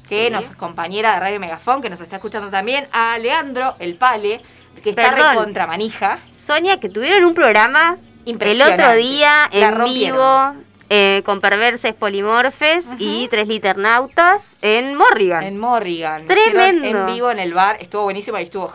que 0.07 0.27
Sí. 0.27 0.31
nos 0.31 0.45
es 0.49 0.55
compañera 0.55 1.13
de 1.13 1.19
Radio 1.19 1.39
Megafón, 1.39 1.81
que 1.81 1.89
nos 1.89 1.99
está 2.01 2.15
escuchando 2.15 2.49
también, 2.49 2.87
a 2.93 3.17
Leandro, 3.19 3.75
el 3.79 3.95
Pale, 3.95 4.41
que 4.81 4.91
está 4.91 5.11
recontra 5.11 5.67
manija. 5.67 6.19
Sonia, 6.47 6.79
que 6.79 6.87
tuvieron 6.87 7.25
un 7.25 7.33
programa 7.33 7.97
el 8.25 8.61
otro 8.61 8.95
día 8.95 9.49
La 9.51 9.67
en 9.67 9.75
rompieron. 9.75 10.17
vivo 10.17 10.63
eh, 10.89 11.21
con 11.25 11.41
perverses 11.41 11.93
polimorfes 11.93 12.85
y 12.97 13.27
tres 13.27 13.49
liternautas 13.49 14.55
en 14.61 14.95
Morrigan. 14.95 15.43
En 15.43 15.57
Morrigan. 15.57 16.23
Hicieron 16.23 16.53
Tremendo. 16.53 16.87
En 16.87 17.05
vivo 17.05 17.31
en 17.31 17.39
el 17.39 17.53
bar. 17.53 17.75
Estuvo 17.81 18.03
buenísimo 18.03 18.39
y 18.39 18.43
estuvo 18.43 18.69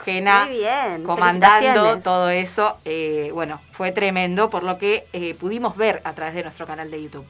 Muy 0.44 0.58
bien, 0.58 1.02
comandando 1.04 2.00
todo 2.00 2.28
eso. 2.28 2.76
Eh, 2.84 3.30
bueno, 3.32 3.58
fue 3.70 3.90
tremendo 3.90 4.50
por 4.50 4.64
lo 4.64 4.76
que 4.76 5.06
eh, 5.14 5.32
pudimos 5.32 5.74
ver 5.74 6.02
a 6.04 6.12
través 6.12 6.34
de 6.34 6.42
nuestro 6.42 6.66
canal 6.66 6.90
de 6.90 7.02
YouTube. 7.02 7.24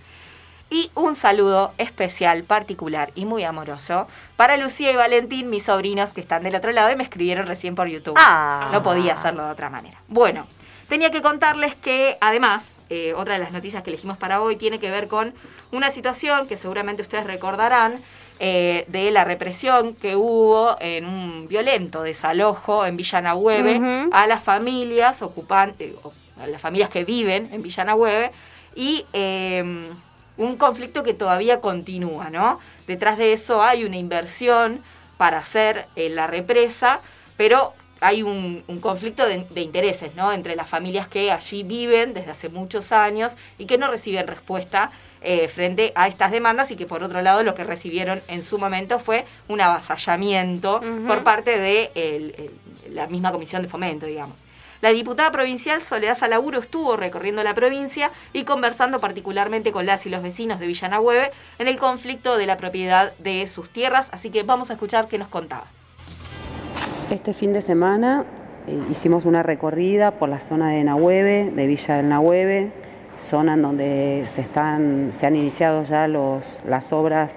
Y 0.73 0.91
un 0.95 1.15
saludo 1.17 1.75
especial, 1.77 2.45
particular 2.45 3.13
y 3.15 3.27
muy 3.27 3.45
amoroso 3.45 4.09
para 4.37 4.57
Lucía 4.57 4.91
y 4.91 4.97
Valentín, 4.97 5.51
mis 5.51 5.65
sobrinos 5.65 6.15
que 6.15 6.23
están 6.23 6.43
del 6.45 6.55
otro 6.55 6.73
lado 6.73 6.91
y 6.91 6.97
me 6.97 7.03
escribieron 7.03 7.47
recién 7.47 7.75
por 7.75 7.89
YouTube. 7.89 8.15
Ah. 8.17 8.71
No 8.73 8.83
podía 8.83 9.13
hacerlo 9.13 9.45
de 9.45 9.51
otra 9.51 9.69
manera. 9.69 10.01
Bueno, 10.09 10.47
tenía 10.89 11.11
que 11.11 11.21
contarles 11.21 11.75
que 11.75 12.17
además, 12.23 12.79
eh, 12.89 13.13
otra 13.13 13.35
de 13.35 13.41
las 13.41 13.53
noticias 13.53 13.83
que 13.83 13.91
elegimos 13.91 14.17
para 14.17 14.41
hoy 14.41 14.57
tiene 14.57 14.81
que 14.81 14.91
ver 14.91 15.09
con 15.09 15.35
una 15.73 15.91
situación 15.91 16.49
que 16.49 16.57
seguramente 16.57 17.03
ustedes 17.03 17.27
recordarán 17.27 18.03
eh, 18.39 18.87
de 18.89 19.11
la 19.11 19.25
represión 19.25 19.95
que 19.95 20.17
hubo 20.17 20.79
en 20.81 21.05
un 21.05 21.49
violento 21.49 22.03
desalojo 22.03 22.87
en 22.87 22.97
Villa 22.97 23.21
Nahueve 23.21 23.77
Ujú. 23.77 24.09
a 24.11 24.27
las 24.27 24.43
familias 24.43 25.21
ocupantes, 25.21 25.93
a 26.43 26.47
las 26.47 26.63
familias 26.63 26.89
que 26.89 27.05
viven 27.05 27.51
en 27.53 27.63
Villa 27.63 27.85
Nahueve 27.85 28.33
y 28.75 29.05
eh, 29.13 29.91
un 30.37 30.57
conflicto 30.57 31.03
que 31.03 31.15
todavía 31.15 31.61
continúa, 31.61 32.31
¿no? 32.31 32.59
Detrás 32.87 33.19
de 33.19 33.33
eso 33.33 33.63
hay 33.63 33.85
una 33.85 33.97
inversión 33.97 34.81
para 35.19 35.39
hacer 35.39 35.87
eh, 35.97 36.09
la 36.09 36.27
represa, 36.27 37.01
pero 37.37 37.75
hay 38.01 38.23
un, 38.23 38.65
un 38.67 38.81
conflicto 38.81 39.25
de, 39.27 39.47
de 39.51 39.61
intereses, 39.61 40.15
¿no? 40.17 40.33
Entre 40.33 40.57
las 40.57 40.69
familias 40.69 41.07
que 41.07 41.31
allí 41.31 41.63
viven 41.63 42.15
desde 42.15 42.33
hace 42.33 42.49
muchos 42.49 42.91
años 42.93 43.35
y 43.59 43.67
que 43.67 43.79
no 43.79 43.89
reciben 43.91 44.27
respuesta 44.27 44.91
eh, 45.25 45.47
frente 45.47 45.93
a 45.95 46.09
estas 46.09 46.33
demandas 46.33 46.73
y 46.73 46.77
que 46.77 46.85
por 46.87 47.05
otro 47.05 47.23
lado 47.23 47.45
lo 47.45 47.55
que 47.55 47.63
recibieron 47.63 48.21
en 48.27 48.43
su 48.43 48.59
momento 48.59 48.99
fue 48.99 49.25
un 49.47 49.61
avasallamiento 49.61 50.81
por 51.07 51.23
parte 51.23 51.59
de 51.59 51.93
el- 51.95 52.35
el- 52.39 52.95
la 52.95 53.07
misma 53.07 53.31
comisión 53.31 53.63
de 53.63 53.69
fomento, 53.69 54.07
digamos. 54.07 54.41
La 54.83 54.91
diputada 54.91 55.31
provincial 55.31 55.81
Soledad 55.81 56.17
Salaburo 56.17 56.59
estuvo 56.59 56.97
recorriendo 56.97 57.45
la 57.45 57.55
provincia 57.55 58.11
y 58.33 58.43
conversando 58.43 58.99
particularmente 58.99 59.71
con 59.71 59.87
las 59.87 60.07
y 60.07 60.11
los 60.11 60.25
vecinos 60.25 60.59
de 60.59 60.67
Villanagüeve 60.67 61.31
en 61.61 61.69
el 61.69 61.79
conflicto 61.79 62.37
de 62.37 62.47
la 62.47 62.57
propiedad 62.57 63.13
de 63.21 63.47
sus 63.47 63.71
tierras, 63.71 64.09
así 64.13 64.31
que 64.31 64.43
vamos 64.43 64.71
a 64.71 64.73
escuchar 64.73 65.07
qué 65.07 65.19
nos 65.19 65.29
contaba. 65.29 65.67
Este 67.11 67.33
fin 67.33 67.53
de 67.53 67.61
semana 67.61 68.25
eh, 68.67 68.77
hicimos 68.91 69.25
una 69.25 69.45
recorrida 69.45 70.19
por 70.19 70.29
la 70.29 70.41
zona 70.41 70.71
de 70.71 70.83
Nahueve, 70.83 71.53
de 71.55 71.67
Villa 71.69 71.99
del 71.99 72.09
Nahueve, 72.09 72.73
zona 73.21 73.55
en 73.55 73.63
donde 73.63 74.25
se, 74.27 74.41
están, 74.41 75.13
se 75.13 75.27
han 75.27 75.37
iniciado 75.37 75.85
ya 75.85 76.09
los, 76.09 76.43
las 76.67 76.93
obras 76.93 77.37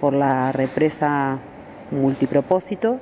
por 0.00 0.12
la 0.12 0.52
represa 0.52 1.40
multipropósito. 1.90 3.00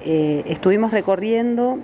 Eh, 0.00 0.42
estuvimos 0.46 0.90
recorriendo 0.90 1.78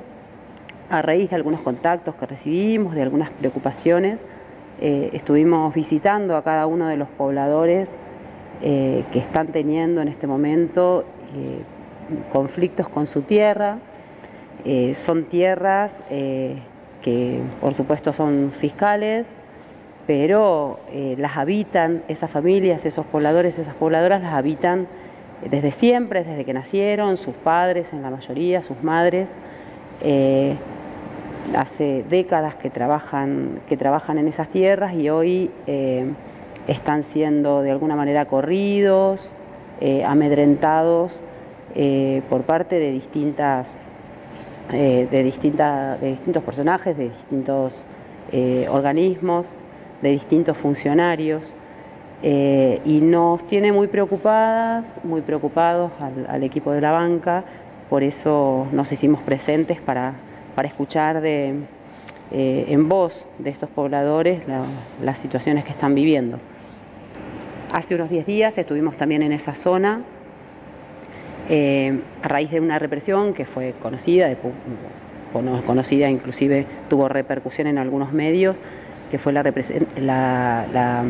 a 0.91 1.03
raíz 1.03 1.31
de 1.31 1.37
algunos 1.37 1.61
contactos 1.61 2.15
que 2.15 2.27
recibimos, 2.27 2.95
de 2.95 3.03
algunas 3.03 3.31
preocupaciones. 3.31 4.25
eh, 4.81 5.11
estuvimos 5.13 5.75
visitando 5.75 6.37
a 6.37 6.45
cada 6.45 6.67
uno 6.67 6.87
de 6.87 6.97
los 6.97 7.09
pobladores 7.09 7.97
eh, 8.63 9.05
que 9.11 9.19
están 9.19 9.49
teniendo 9.49 10.01
en 10.01 10.09
este 10.09 10.27
momento 10.29 11.05
eh, 11.35 11.63
conflictos 12.31 12.89
con 12.89 13.07
su 13.07 13.23
tierra. 13.23 13.79
Son 14.93 15.25
tierras 15.25 16.03
que 17.01 17.41
por 17.61 17.73
supuesto 17.73 18.13
son 18.13 18.51
fiscales, 18.51 19.39
pero 20.07 20.81
las 21.17 21.39
habitan 21.39 22.03
esas 22.09 22.31
familias, 22.31 22.85
esos 22.85 23.07
pobladores, 23.07 23.59
esas 23.59 23.75
pobladoras 23.77 24.21
las 24.21 24.35
habitan 24.35 24.87
desde 25.49 25.71
siempre, 25.71 26.23
desde 26.25 26.45
que 26.45 26.53
nacieron, 26.53 27.17
sus 27.17 27.35
padres 27.35 27.95
en 27.95 28.03
la 28.03 28.11
mayoría, 28.11 28.61
sus 28.61 28.83
madres. 28.83 29.37
Hace 31.57 32.05
décadas 32.09 32.55
que 32.57 32.71
trabajan, 32.71 33.61
que 33.69 33.77
trabajan 33.77 34.19
en 34.19 34.29
esas 34.29 34.49
tierras 34.49 34.95
y 34.95 35.11
hoy 35.11 35.51
eh, 35.67 36.07
están 36.67 37.03
siendo 37.03 37.63
de 37.63 37.71
alguna 37.71 37.97
manera 37.97 38.27
corridos, 38.27 39.31
eh, 39.81 40.05
amedrentados 40.05 41.21
eh, 41.75 42.23
por 42.29 42.43
parte 42.43 42.79
de 42.79 42.93
distintas 42.93 43.77
de, 44.71 45.07
de 45.07 45.23
distintos 45.23 46.43
personajes, 46.43 46.95
de 46.95 47.09
distintos 47.09 47.87
organismos, 48.69 49.47
de 50.03 50.11
distintos 50.11 50.59
funcionarios. 50.59 51.55
y 52.23 53.01
nos 53.01 53.47
tiene 53.47 53.73
muy 53.73 53.87
preocupadas, 53.87 54.95
muy 55.05 55.23
preocupados 55.23 55.91
al, 56.01 56.27
al 56.29 56.43
equipo 56.43 56.73
de 56.73 56.83
la 56.83 56.91
banca, 56.91 57.45
por 57.89 58.03
eso 58.03 58.67
nos 58.73 58.93
hicimos 58.93 59.23
presentes 59.23 59.81
para, 59.81 60.17
para 60.59 60.67
escuchar 60.67 61.21
de, 61.21 61.55
eh, 62.33 62.65
en 62.67 62.89
voz 62.89 63.25
de 63.39 63.49
estos 63.49 63.71
pobladores 63.71 64.49
la- 64.49 64.65
las 65.01 65.17
situaciones 65.17 65.65
que 65.65 65.71
están 65.71 65.95
viviendo. 65.95 66.41
Hace 67.73 67.95
unos 67.95 68.11
10 68.11 68.27
días 68.27 68.59
estuvimos 68.59 68.97
también 68.97 69.23
en 69.23 69.31
esa 69.31 69.55
zona 69.55 70.01
eh, 71.49 72.01
a 72.25 72.27
raíz 72.27 72.51
de 72.51 72.59
una 72.59 72.77
represión 72.81 73.35
que 73.35 73.45
fue 73.45 73.73
conocida, 73.81 74.27
de 74.27 74.37
bueno, 75.33 75.63
conocida 75.65 76.11
inclusive 76.11 76.67
tuvo 76.91 77.09
repercusión 77.09 77.69
en 77.69 77.79
algunos 77.79 78.13
medios, 78.13 78.61
que 79.13 79.19
fue 79.19 79.33
la, 79.33 79.45
la- 80.01 80.67
la, 80.73 81.05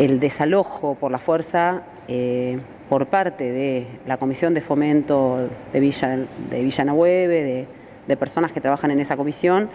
el 0.00 0.18
desalojo 0.18 0.94
por 0.94 1.10
la 1.12 1.18
fuerza 1.18 1.82
eh, 2.08 2.58
por 2.88 3.06
parte 3.06 3.52
de 3.52 3.86
la 4.06 4.16
Comisión 4.16 4.54
de 4.54 4.62
Fomento 4.62 5.50
de 5.74 5.80
Villa, 5.80 6.16
de 6.50 7.66
de, 8.08 8.16
personas 8.16 8.50
que 8.50 8.60
trabajan 8.62 8.90
en 8.90 8.98
esa 8.98 9.16
comisión, 9.16 9.68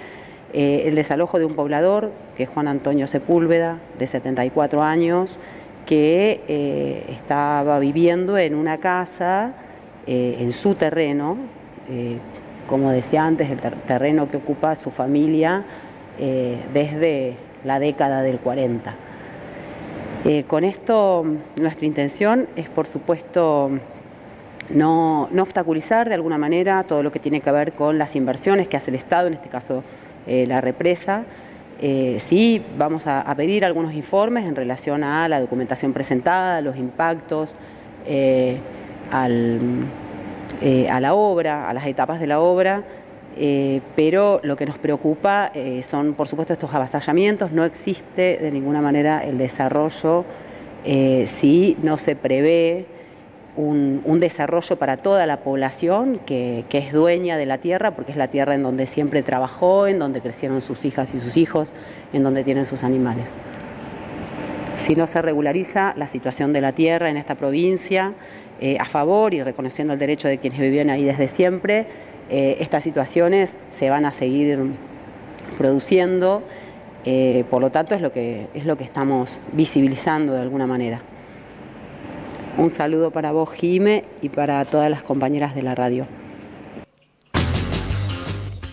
eh, 0.52 0.84
el 0.88 0.96
desalojo 0.96 1.38
de 1.40 1.46
un 1.46 1.54
poblador, 1.56 2.12
que 2.36 2.44
es 2.44 2.50
Juan 2.50 2.68
Antonio 2.68 3.06
Sepúlveda, 3.08 3.78
de 4.00 4.08
74 4.08 4.82
años, 4.82 5.38
que 5.86 6.42
eh, 6.48 7.06
estaba 7.10 7.78
viviendo 7.80 8.38
en 8.38 8.56
una 8.56 8.80
casa 8.80 9.54
en 10.08 10.52
su 10.52 10.76
terreno, 10.76 11.38
como 12.68 12.92
decía 12.92 13.26
antes, 13.26 13.50
el 13.50 13.60
ter- 13.60 13.76
terreno 13.88 14.30
que 14.30 14.38
ocupa 14.38 14.76
su 14.76 14.92
familia 14.92 15.64
desde 16.20 17.38
la 17.64 17.80
década 17.80 18.22
del 18.22 18.38
40. 18.38 19.05
Eh, 20.28 20.44
con 20.48 20.64
esto, 20.64 21.24
nuestra 21.62 21.86
intención 21.86 22.48
es, 22.56 22.68
por 22.68 22.88
supuesto, 22.88 23.70
no, 24.72 25.30
obstaculizar 25.40 26.10
de 26.10 26.16
alguna 26.16 26.40
manera 26.40 26.82
todo 26.82 27.04
lo 27.04 27.12
que 27.12 27.20
tiene 27.20 27.42
que 27.42 27.52
ver 27.52 27.74
con 27.74 28.00
las 28.00 28.16
inversiones 28.16 28.68
que 28.68 28.76
hace 28.76 28.90
el 28.90 28.96
Estado, 28.96 29.28
en 29.28 29.36
este 29.36 29.50
caso 29.50 29.84
eh, 30.26 30.48
la 30.48 30.62
represa. 30.62 31.26
Eh, 31.80 32.18
sí, 32.20 32.66
vamos 32.76 33.06
a, 33.06 33.32
pedir 33.38 33.64
algunos 33.66 33.94
informes 33.94 34.46
en 34.46 34.56
relación 34.56 35.04
a 35.04 35.28
la 35.28 35.40
documentación 35.40 35.94
presentada, 35.94 36.60
los 36.62 36.76
impactos, 36.76 37.54
a 39.12 39.30
la 41.00 41.14
obra, 41.14 41.70
a 41.70 41.74
las 41.76 41.86
etapas 41.86 42.20
de 42.20 42.26
la 42.26 42.40
obra, 42.40 42.84
eh, 43.38 43.82
pero 43.96 44.40
lo 44.44 44.56
que 44.56 44.66
nos 44.66 44.78
preocupa 44.78 45.52
eh, 45.54 45.84
son, 45.84 46.14
por 46.14 46.28
supuesto, 46.28 46.54
estos 46.54 46.74
avasallamientos. 46.74 47.52
No 47.52 47.66
existe 47.66 48.38
de 48.38 48.52
ninguna 48.52 48.82
manera 48.82 49.24
el 49.24 49.38
desarrollo 49.38 50.26
eh, 50.86 51.26
si 51.28 51.78
no 51.82 51.98
se 51.98 52.16
prevé 52.16 52.86
un, 53.58 54.20
desarrollo 54.20 54.78
para 54.78 54.98
toda 54.98 55.26
la 55.26 55.42
población 55.42 56.20
que, 56.26 56.66
que 56.70 56.78
es 56.78 56.94
dueña 56.94 57.38
de 57.38 57.46
la 57.46 57.58
tierra, 57.58 57.92
porque 57.92 58.12
es 58.12 58.18
la 58.18 58.28
tierra 58.28 58.56
en 58.56 58.64
donde 58.64 58.88
siempre 58.88 59.24
trabajó, 59.24 59.88
en 59.88 60.00
donde 60.00 60.22
crecieron 60.22 60.62
sus 60.62 60.86
hijas 60.86 61.14
y 61.14 61.20
sus 61.20 61.38
hijos, 61.38 61.74
en 62.14 62.24
donde 62.24 62.44
tienen 62.44 62.66
sus 62.66 62.84
animales. 62.84 63.40
Si 64.78 64.96
no 64.96 65.08
se 65.08 65.22
regulariza 65.22 65.94
la 65.96 66.08
situación 66.08 66.54
de 66.54 66.62
la 66.62 66.74
tierra 66.74 67.10
en 67.10 67.18
esta 67.18 67.36
provincia, 67.36 68.14
eh, 68.60 68.78
a 68.80 68.86
favor 68.86 69.34
y 69.34 69.44
reconociendo 69.44 69.94
el 69.94 70.00
derecho 70.00 70.28
de 70.28 70.38
quienes 70.38 70.60
vivían 70.60 70.90
ahí 70.90 71.04
desde 71.04 71.28
siempre, 71.28 71.88
eh, 72.30 72.58
estas 72.60 72.84
situaciones 72.84 73.56
se 73.78 73.90
van 73.90 74.06
a 74.06 74.12
seguir 74.12 74.60
produciendo, 75.58 76.44
eh, 77.06 77.46
por 77.50 77.62
lo 77.62 77.70
tanto 77.70 77.94
es 77.96 78.02
lo, 78.02 78.12
que, 78.12 78.48
es 78.54 78.66
lo 78.66 78.78
que 78.78 78.84
estamos 78.84 79.38
visibilizando 79.54 80.34
de 80.34 80.42
alguna 80.42 80.66
manera. 80.66 81.02
Un 82.58 82.70
saludo 82.70 83.12
para 83.12 83.32
vos, 83.32 83.52
Jime, 83.52 84.06
y 84.22 84.30
para 84.30 84.64
todas 84.66 84.90
las 84.90 85.04
compañeras 85.04 85.54
de 85.56 85.62
la 85.62 85.76
radio. 85.76 86.08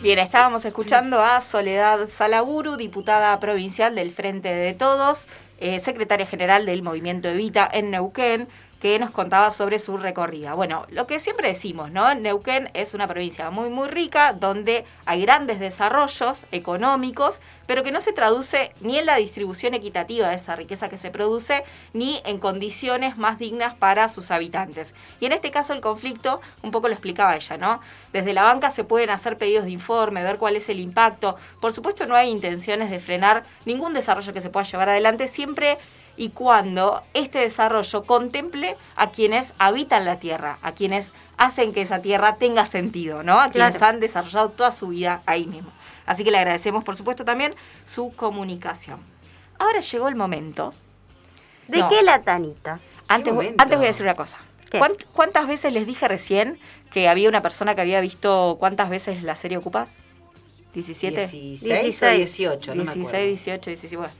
Bien, 0.02 0.18
estábamos 0.18 0.64
escuchando 0.64 1.20
a 1.20 1.40
Soledad 1.40 2.08
Salaburu, 2.08 2.76
diputada 2.76 3.38
provincial 3.38 3.94
del 3.94 4.10
Frente 4.10 4.48
de 4.48 4.74
Todos, 4.74 5.28
eh, 5.60 5.78
secretaria 5.78 6.26
general 6.26 6.66
del 6.66 6.82
Movimiento 6.82 7.28
Evita 7.28 7.68
en 7.72 7.92
Neuquén, 7.92 8.48
que 8.82 8.98
nos 8.98 9.12
contaba 9.12 9.52
sobre 9.52 9.78
su 9.78 9.96
recorrida. 9.96 10.54
Bueno, 10.54 10.86
lo 10.90 11.06
que 11.06 11.20
siempre 11.20 11.46
decimos, 11.46 11.92
¿no? 11.92 12.12
Neuquén 12.16 12.68
es 12.74 12.94
una 12.94 13.06
provincia 13.06 13.48
muy, 13.48 13.70
muy 13.70 13.86
rica, 13.86 14.32
donde 14.32 14.84
hay 15.04 15.22
grandes 15.22 15.60
desarrollos 15.60 16.46
económicos, 16.50 17.40
pero 17.68 17.84
que 17.84 17.92
no 17.92 18.00
se 18.00 18.12
traduce 18.12 18.72
ni 18.80 18.98
en 18.98 19.06
la 19.06 19.18
distribución 19.18 19.74
equitativa 19.74 20.28
de 20.28 20.34
esa 20.34 20.56
riqueza 20.56 20.88
que 20.88 20.98
se 20.98 21.12
produce, 21.12 21.62
ni 21.92 22.20
en 22.24 22.40
condiciones 22.40 23.16
más 23.18 23.38
dignas 23.38 23.72
para 23.72 24.08
sus 24.08 24.32
habitantes. 24.32 24.96
Y 25.20 25.26
en 25.26 25.32
este 25.32 25.52
caso 25.52 25.74
el 25.74 25.80
conflicto, 25.80 26.40
un 26.64 26.72
poco 26.72 26.88
lo 26.88 26.94
explicaba 26.94 27.36
ella, 27.36 27.56
¿no? 27.58 27.80
Desde 28.12 28.32
la 28.32 28.42
banca 28.42 28.70
se 28.70 28.82
pueden 28.82 29.10
hacer 29.10 29.38
pedidos 29.38 29.64
de 29.64 29.70
informe, 29.70 30.24
ver 30.24 30.38
cuál 30.38 30.56
es 30.56 30.68
el 30.68 30.80
impacto. 30.80 31.36
Por 31.60 31.72
supuesto 31.72 32.08
no 32.08 32.16
hay 32.16 32.30
intenciones 32.30 32.90
de 32.90 32.98
frenar 32.98 33.44
ningún 33.64 33.94
desarrollo 33.94 34.32
que 34.32 34.40
se 34.40 34.50
pueda 34.50 34.66
llevar 34.66 34.88
adelante, 34.88 35.28
siempre 35.28 35.78
y 36.16 36.30
cuando 36.30 37.02
este 37.14 37.38
desarrollo 37.38 38.04
contemple 38.04 38.76
a 38.96 39.10
quienes 39.10 39.54
habitan 39.58 40.04
la 40.04 40.18
tierra, 40.18 40.58
a 40.62 40.72
quienes 40.72 41.14
hacen 41.36 41.72
que 41.72 41.82
esa 41.82 42.02
tierra 42.02 42.36
tenga 42.36 42.66
sentido, 42.66 43.22
¿no? 43.22 43.40
A 43.40 43.50
quienes 43.50 43.80
han 43.82 44.00
desarrollado 44.00 44.50
toda 44.50 44.72
su 44.72 44.88
vida 44.88 45.22
ahí 45.26 45.46
mismo. 45.46 45.70
Así 46.06 46.24
que 46.24 46.30
le 46.30 46.38
agradecemos, 46.38 46.84
por 46.84 46.96
supuesto, 46.96 47.24
también 47.24 47.52
su 47.84 48.12
comunicación. 48.12 49.00
Ahora 49.58 49.80
llegó 49.80 50.08
el 50.08 50.16
momento. 50.16 50.74
¿De 51.68 51.84
qué 51.88 52.02
la 52.02 52.22
tanita? 52.22 52.80
Antes, 53.08 53.32
antes 53.58 53.76
voy 53.76 53.86
a 53.86 53.88
decir 53.88 54.04
una 54.04 54.16
cosa. 54.16 54.38
¿Cuántas 55.12 55.46
veces 55.46 55.72
les 55.72 55.86
dije 55.86 56.08
recién 56.08 56.58
que 56.92 57.08
había 57.08 57.28
una 57.28 57.42
persona 57.42 57.74
que 57.74 57.82
había 57.82 58.00
visto 58.00 58.56
cuántas 58.58 58.90
veces 58.90 59.22
la 59.22 59.36
serie 59.36 59.58
Ocupas? 59.58 59.96
¿17? 60.74 61.30
16 61.30 62.02
o 62.02 62.08
18, 62.08 62.74
no 62.74 62.82
16, 62.82 63.12
18, 63.12 63.70
17. 63.70 63.96
Bueno, 63.96 64.12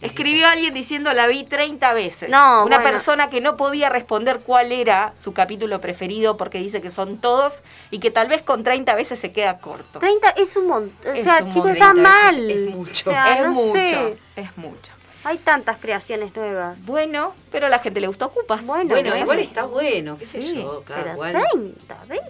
Escribió 0.00 0.46
alguien 0.46 0.74
diciendo 0.74 1.12
la 1.12 1.26
vi 1.26 1.44
30 1.44 1.92
veces. 1.94 2.28
No, 2.28 2.64
Una 2.64 2.82
persona 2.82 3.30
que 3.30 3.40
no 3.40 3.56
podía 3.56 3.88
responder 3.88 4.40
cuál 4.40 4.72
era 4.72 5.12
su 5.16 5.32
capítulo 5.32 5.80
preferido 5.80 6.36
porque 6.36 6.58
dice 6.58 6.80
que 6.80 6.90
son 6.90 7.18
todos 7.18 7.62
y 7.90 7.98
que 7.98 8.10
tal 8.10 8.28
vez 8.28 8.42
con 8.42 8.62
30 8.62 8.94
veces 8.94 9.18
se 9.18 9.32
queda 9.32 9.58
corto. 9.58 9.98
30 9.98 10.30
es 10.30 10.56
un 10.56 10.66
montón. 10.68 11.12
O 11.12 11.22
sea, 11.22 11.48
chicos, 11.50 11.70
está 11.70 11.94
mal. 11.94 12.50
Es, 12.50 12.74
mucho. 12.74 13.10
es 13.10 13.46
mucho. 13.46 14.16
Es 14.36 14.56
mucho. 14.56 14.92
Hay 15.24 15.38
tantas 15.38 15.78
creaciones 15.78 16.36
nuevas. 16.36 16.80
Bueno, 16.84 17.34
pero 17.50 17.66
a 17.66 17.68
la 17.68 17.80
gente 17.80 18.00
le 18.00 18.06
gustó 18.06 18.26
Ocupas. 18.26 18.64
Bueno, 18.64 18.90
bueno 18.90 19.16
igual 19.16 19.40
está 19.40 19.64
bueno, 19.64 20.16
qué 20.18 20.24
sé 20.24 20.54
yo, 20.54 20.84
cada 20.86 21.14
cual. 21.14 21.32
30, 21.32 22.04
¿ves? 22.08 22.20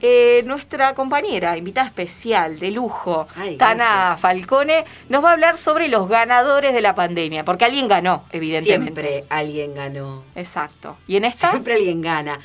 Eh, 0.00 0.42
nuestra 0.44 0.94
compañera, 0.94 1.56
invitada 1.56 1.86
especial, 1.86 2.58
de 2.58 2.70
lujo, 2.70 3.26
Tana 3.58 4.18
Falcone, 4.20 4.84
nos 5.08 5.24
va 5.24 5.30
a 5.30 5.32
hablar 5.32 5.56
sobre 5.56 5.88
los 5.88 6.08
ganadores 6.08 6.74
de 6.74 6.82
la 6.82 6.94
pandemia, 6.94 7.44
porque 7.44 7.64
alguien 7.64 7.88
ganó, 7.88 8.24
evidentemente. 8.30 9.00
Siempre 9.00 9.24
alguien 9.30 9.74
ganó. 9.74 10.24
Exacto. 10.34 10.96
¿Y 11.06 11.16
en 11.16 11.24
esta? 11.24 11.50
Siempre 11.50 11.74
alguien 11.74 12.02
gana. 12.02 12.38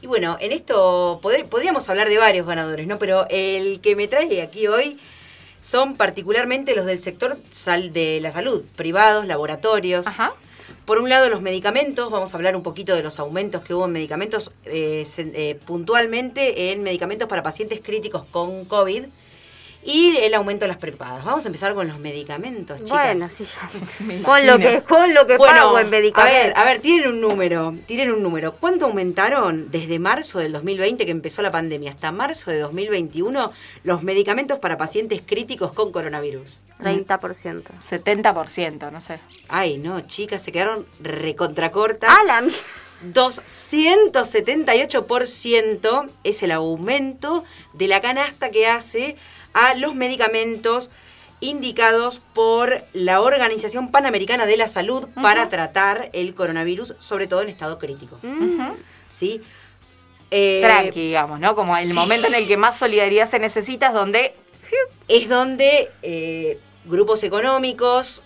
Y 0.00 0.06
bueno, 0.06 0.36
en 0.40 0.52
esto 0.52 1.18
podríamos 1.22 1.88
hablar 1.88 2.08
de 2.08 2.18
varios 2.18 2.46
ganadores, 2.46 2.86
¿no? 2.86 2.98
Pero 2.98 3.26
el 3.30 3.80
que 3.80 3.96
me 3.96 4.06
trae 4.06 4.42
aquí 4.42 4.66
hoy 4.66 4.98
son 5.60 5.96
particularmente 5.96 6.74
los 6.76 6.84
del 6.84 6.98
sector 6.98 7.36
de 7.38 8.18
la 8.20 8.30
salud, 8.30 8.62
privados, 8.76 9.26
laboratorios. 9.26 10.06
Ajá. 10.06 10.34
Por 10.88 11.00
un 11.00 11.10
lado, 11.10 11.28
los 11.28 11.42
medicamentos, 11.42 12.10
vamos 12.10 12.32
a 12.32 12.38
hablar 12.38 12.56
un 12.56 12.62
poquito 12.62 12.96
de 12.96 13.02
los 13.02 13.18
aumentos 13.18 13.60
que 13.60 13.74
hubo 13.74 13.84
en 13.84 13.92
medicamentos, 13.92 14.52
eh, 14.64 15.04
eh, 15.18 15.60
puntualmente 15.66 16.72
en 16.72 16.82
medicamentos 16.82 17.28
para 17.28 17.42
pacientes 17.42 17.82
críticos 17.82 18.24
con 18.30 18.64
COVID 18.64 19.04
y 19.82 20.16
el 20.16 20.34
aumento 20.34 20.64
de 20.64 20.68
las 20.68 20.76
prepagas. 20.76 21.24
Vamos 21.24 21.44
a 21.44 21.48
empezar 21.48 21.74
con 21.74 21.88
los 21.88 21.98
medicamentos, 21.98 22.78
chicas. 22.78 22.90
Bueno, 22.90 23.28
sí, 23.28 23.44
ya. 23.44 24.22
con 24.22 24.46
lo 24.46 24.58
que, 24.58 24.82
con 24.82 25.14
lo 25.14 25.26
que 25.26 25.38
pago 25.38 25.78
en 25.78 25.90
medicamentos. 25.90 26.40
A 26.40 26.46
ver, 26.46 26.52
a 26.56 26.64
ver, 26.64 26.80
tienen 26.80 27.08
un 27.08 27.20
número, 27.20 27.74
tienen 27.86 28.10
un 28.10 28.22
número. 28.22 28.54
¿Cuánto 28.54 28.86
aumentaron 28.86 29.70
desde 29.70 29.98
marzo 29.98 30.40
del 30.40 30.52
2020 30.52 31.04
que 31.04 31.10
empezó 31.10 31.42
la 31.42 31.50
pandemia 31.50 31.90
hasta 31.90 32.12
marzo 32.12 32.50
de 32.50 32.58
2021 32.58 33.52
los 33.84 34.02
medicamentos 34.02 34.58
para 34.58 34.76
pacientes 34.76 35.22
críticos 35.24 35.72
con 35.72 35.92
coronavirus? 35.92 36.58
30%. 36.80 37.62
70%, 37.80 38.92
no 38.92 39.00
sé. 39.00 39.20
Ay, 39.48 39.78
no, 39.78 40.00
chicas, 40.02 40.42
se 40.42 40.52
quedaron 40.52 40.86
recontracortas. 41.00 42.10
¡Ah, 42.10 42.22
la 42.24 42.44
278% 43.12 46.10
es 46.24 46.42
el 46.42 46.50
aumento 46.50 47.44
de 47.74 47.86
la 47.88 48.00
canasta 48.00 48.50
que 48.50 48.66
hace 48.66 49.16
a 49.52 49.74
los 49.74 49.94
medicamentos 49.94 50.90
indicados 51.40 52.20
por 52.34 52.82
la 52.92 53.20
Organización 53.20 53.90
Panamericana 53.90 54.46
de 54.46 54.56
la 54.56 54.68
Salud 54.68 55.06
para 55.14 55.48
tratar 55.48 56.10
el 56.12 56.34
coronavirus, 56.34 56.94
sobre 56.98 57.26
todo 57.26 57.42
en 57.42 57.48
estado 57.48 57.78
crítico. 57.78 58.18
¿Sí? 59.12 59.40
Eh, 60.30 60.60
Tranqui, 60.62 61.00
digamos, 61.00 61.40
¿no? 61.40 61.54
Como 61.54 61.76
el 61.76 61.94
momento 61.94 62.26
en 62.26 62.34
el 62.34 62.46
que 62.46 62.56
más 62.56 62.78
solidaridad 62.78 63.28
se 63.28 63.38
necesita 63.38 63.88
es 63.88 63.94
donde... 63.94 64.34
Es 65.06 65.28
donde 65.30 65.90
eh, 66.02 66.58
grupos 66.84 67.22
económicos, 67.22 68.20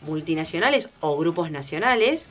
multinacionales 0.00 0.88
o 1.00 1.16
grupos 1.16 1.50
nacionales, 1.50 2.28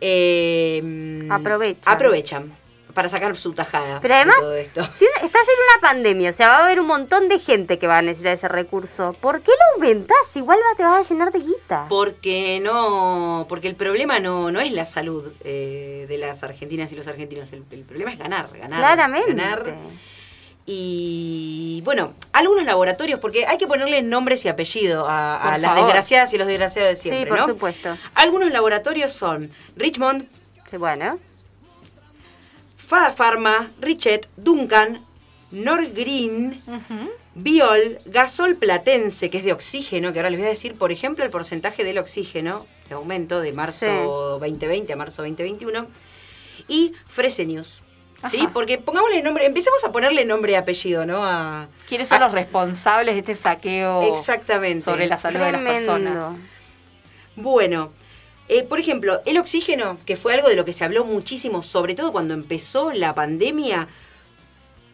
eh, 0.00 1.26
aprovechan. 1.30 2.52
Para 2.98 3.08
sacar 3.08 3.36
su 3.36 3.52
tajada. 3.52 4.00
Pero 4.00 4.12
además, 4.12 4.38
todo 4.40 4.54
esto. 4.56 4.80
estás 4.80 4.98
en 5.22 5.30
una 5.30 5.80
pandemia, 5.80 6.30
o 6.30 6.32
sea, 6.32 6.48
va 6.48 6.56
a 6.56 6.64
haber 6.64 6.80
un 6.80 6.88
montón 6.88 7.28
de 7.28 7.38
gente 7.38 7.78
que 7.78 7.86
va 7.86 7.98
a 7.98 8.02
necesitar 8.02 8.32
ese 8.32 8.48
recurso. 8.48 9.14
¿Por 9.20 9.40
qué 9.40 9.52
lo 9.52 9.74
aumentás? 9.76 10.16
Igual 10.34 10.58
te 10.76 10.82
vas 10.82 11.06
a 11.06 11.08
llenar 11.08 11.30
de 11.30 11.38
guita. 11.38 11.86
Porque 11.88 12.58
no, 12.60 13.46
porque 13.48 13.68
el 13.68 13.76
problema 13.76 14.18
no, 14.18 14.50
no 14.50 14.58
es 14.58 14.72
la 14.72 14.84
salud 14.84 15.32
eh, 15.44 16.06
de 16.08 16.18
las 16.18 16.42
argentinas 16.42 16.90
y 16.90 16.96
los 16.96 17.06
argentinos. 17.06 17.52
El, 17.52 17.84
problema 17.84 18.10
es 18.10 18.18
ganar, 18.18 18.48
ganar. 18.52 18.80
Claramente. 18.80 19.32
Ganar 19.32 19.76
y 20.66 21.80
bueno, 21.84 22.14
algunos 22.32 22.64
laboratorios, 22.64 23.20
porque 23.20 23.46
hay 23.46 23.58
que 23.58 23.68
ponerle 23.68 24.02
nombres 24.02 24.44
y 24.44 24.48
apellido 24.48 25.06
a, 25.08 25.56
las 25.58 25.76
desgraciadas 25.76 26.34
y 26.34 26.36
los 26.36 26.48
desgraciados 26.48 26.90
de 26.90 26.96
siempre, 26.96 27.22
sí, 27.22 27.28
por 27.28 27.46
supuesto. 27.46 27.96
Algunos 28.14 28.50
laboratorios 28.50 29.12
son 29.12 29.50
Richmond, 29.76 30.26
bueno. 30.76 31.18
Fada 32.88 33.12
Pharma, 33.12 33.70
Richet, 33.82 34.30
Duncan, 34.38 35.04
Norgreen, 35.50 36.58
Biol, 37.34 37.98
Gasol 38.06 38.56
Platense, 38.56 39.28
que 39.28 39.36
es 39.36 39.44
de 39.44 39.52
oxígeno, 39.52 40.14
que 40.14 40.20
ahora 40.20 40.30
les 40.30 40.38
voy 40.38 40.46
a 40.46 40.50
decir, 40.50 40.74
por 40.74 40.90
ejemplo, 40.90 41.22
el 41.22 41.30
porcentaje 41.30 41.84
del 41.84 41.98
oxígeno 41.98 42.64
de 42.88 42.94
aumento 42.94 43.42
de 43.42 43.52
marzo 43.52 44.38
2020 44.40 44.90
a 44.90 44.96
marzo 44.96 45.20
2021, 45.20 45.86
y 46.66 46.94
Fresenius. 47.06 47.82
¿Sí? 48.30 48.48
Porque 48.54 48.78
pongámosle 48.78 49.22
nombre, 49.22 49.44
empecemos 49.44 49.84
a 49.84 49.92
ponerle 49.92 50.24
nombre 50.24 50.52
y 50.52 50.54
apellido, 50.54 51.04
¿no? 51.04 51.22
A, 51.22 51.68
¿Quiénes 51.86 52.08
son 52.08 52.20
los 52.20 52.32
responsables 52.32 53.16
de 53.16 53.20
este 53.20 53.34
saqueo 53.34 54.14
exactamente. 54.14 54.80
sobre 54.80 55.08
la 55.08 55.18
salud 55.18 55.40
de 55.40 55.52
las 55.52 55.60
personas? 55.60 56.40
Bueno, 57.36 57.92
eh, 58.48 58.62
por 58.62 58.80
ejemplo, 58.80 59.20
el 59.26 59.38
oxígeno, 59.38 59.98
que 60.06 60.16
fue 60.16 60.34
algo 60.34 60.48
de 60.48 60.56
lo 60.56 60.64
que 60.64 60.72
se 60.72 60.84
habló 60.84 61.04
muchísimo, 61.04 61.62
sobre 61.62 61.94
todo 61.94 62.12
cuando 62.12 62.34
empezó 62.34 62.92
la 62.92 63.14
pandemia, 63.14 63.88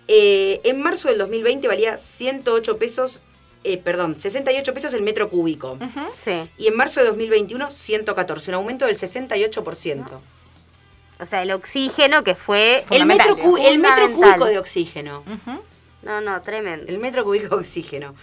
eh, 0.08 0.60
en 0.64 0.82
marzo 0.82 1.08
del 1.08 1.18
2020 1.18 1.68
valía 1.68 1.96
108 1.96 2.78
pesos, 2.78 3.20
eh, 3.62 3.78
perdón, 3.78 4.18
68 4.18 4.74
pesos 4.74 4.92
el 4.92 5.02
metro 5.02 5.30
cúbico. 5.30 5.78
sí. 6.22 6.50
Y 6.58 6.66
en 6.66 6.76
marzo 6.76 7.00
de 7.00 7.06
2021, 7.06 7.70
114, 7.70 8.50
un 8.50 8.54
aumento 8.56 8.86
del 8.86 8.96
68%. 8.96 10.20
O 11.20 11.26
sea, 11.26 11.42
el 11.42 11.52
oxígeno 11.52 12.24
que 12.24 12.34
fue... 12.34 12.84
El 12.90 13.06
metro, 13.06 13.36
el 13.58 13.78
metro 13.78 14.10
cúbico 14.10 14.46
de 14.46 14.58
oxígeno. 14.58 15.22
No, 16.02 16.20
no, 16.20 16.42
tremendo. 16.42 16.86
El 16.88 16.98
metro 16.98 17.24
cúbico 17.24 17.56
de 17.56 17.62
oxígeno. 17.62 18.14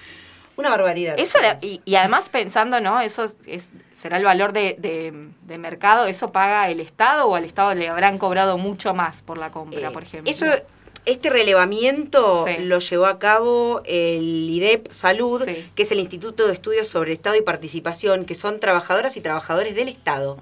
Una 0.62 0.70
barbaridad. 0.70 1.20
Eso 1.20 1.40
y, 1.62 1.96
además 1.96 2.30
pensando, 2.30 2.80
¿no? 2.80 3.02
Eso 3.02 3.26
es, 3.46 3.72
será 3.94 4.18
el 4.18 4.24
valor 4.24 4.54
de, 4.54 5.12
mercado. 5.58 6.06
¿Eso 6.06 6.32
paga 6.32 6.70
el 6.70 6.80
Estado 6.80 7.28
o 7.28 7.36
al 7.36 7.44
Estado 7.44 7.74
le 7.74 7.90
habrán 7.90 8.18
cobrado 8.18 8.58
mucho 8.58 8.94
más 8.94 9.24
por 9.24 9.38
la 9.38 9.52
compra, 9.52 9.90
eh, 9.90 9.92
por 9.92 10.04
ejemplo? 10.04 10.32
Eso, 10.32 10.46
este 11.06 11.32
relevamiento 11.32 12.46
lo 12.60 12.78
llevó 12.78 13.08
a 13.08 13.18
cabo 13.18 13.82
el 13.86 14.50
IDEP 14.50 14.92
Salud, 14.92 15.44
que 15.44 15.84
es 15.84 15.92
el 15.92 16.00
Instituto 16.00 16.46
de 16.46 16.54
Estudios 16.54 16.88
sobre 16.88 17.12
Estado 17.12 17.36
y 17.36 17.42
Participación, 17.42 18.26
que 18.26 18.36
son 18.36 18.60
trabajadoras 18.60 19.18
y 19.18 19.22
trabajadores 19.22 19.76
del 19.76 19.88
Estado. 19.88 20.38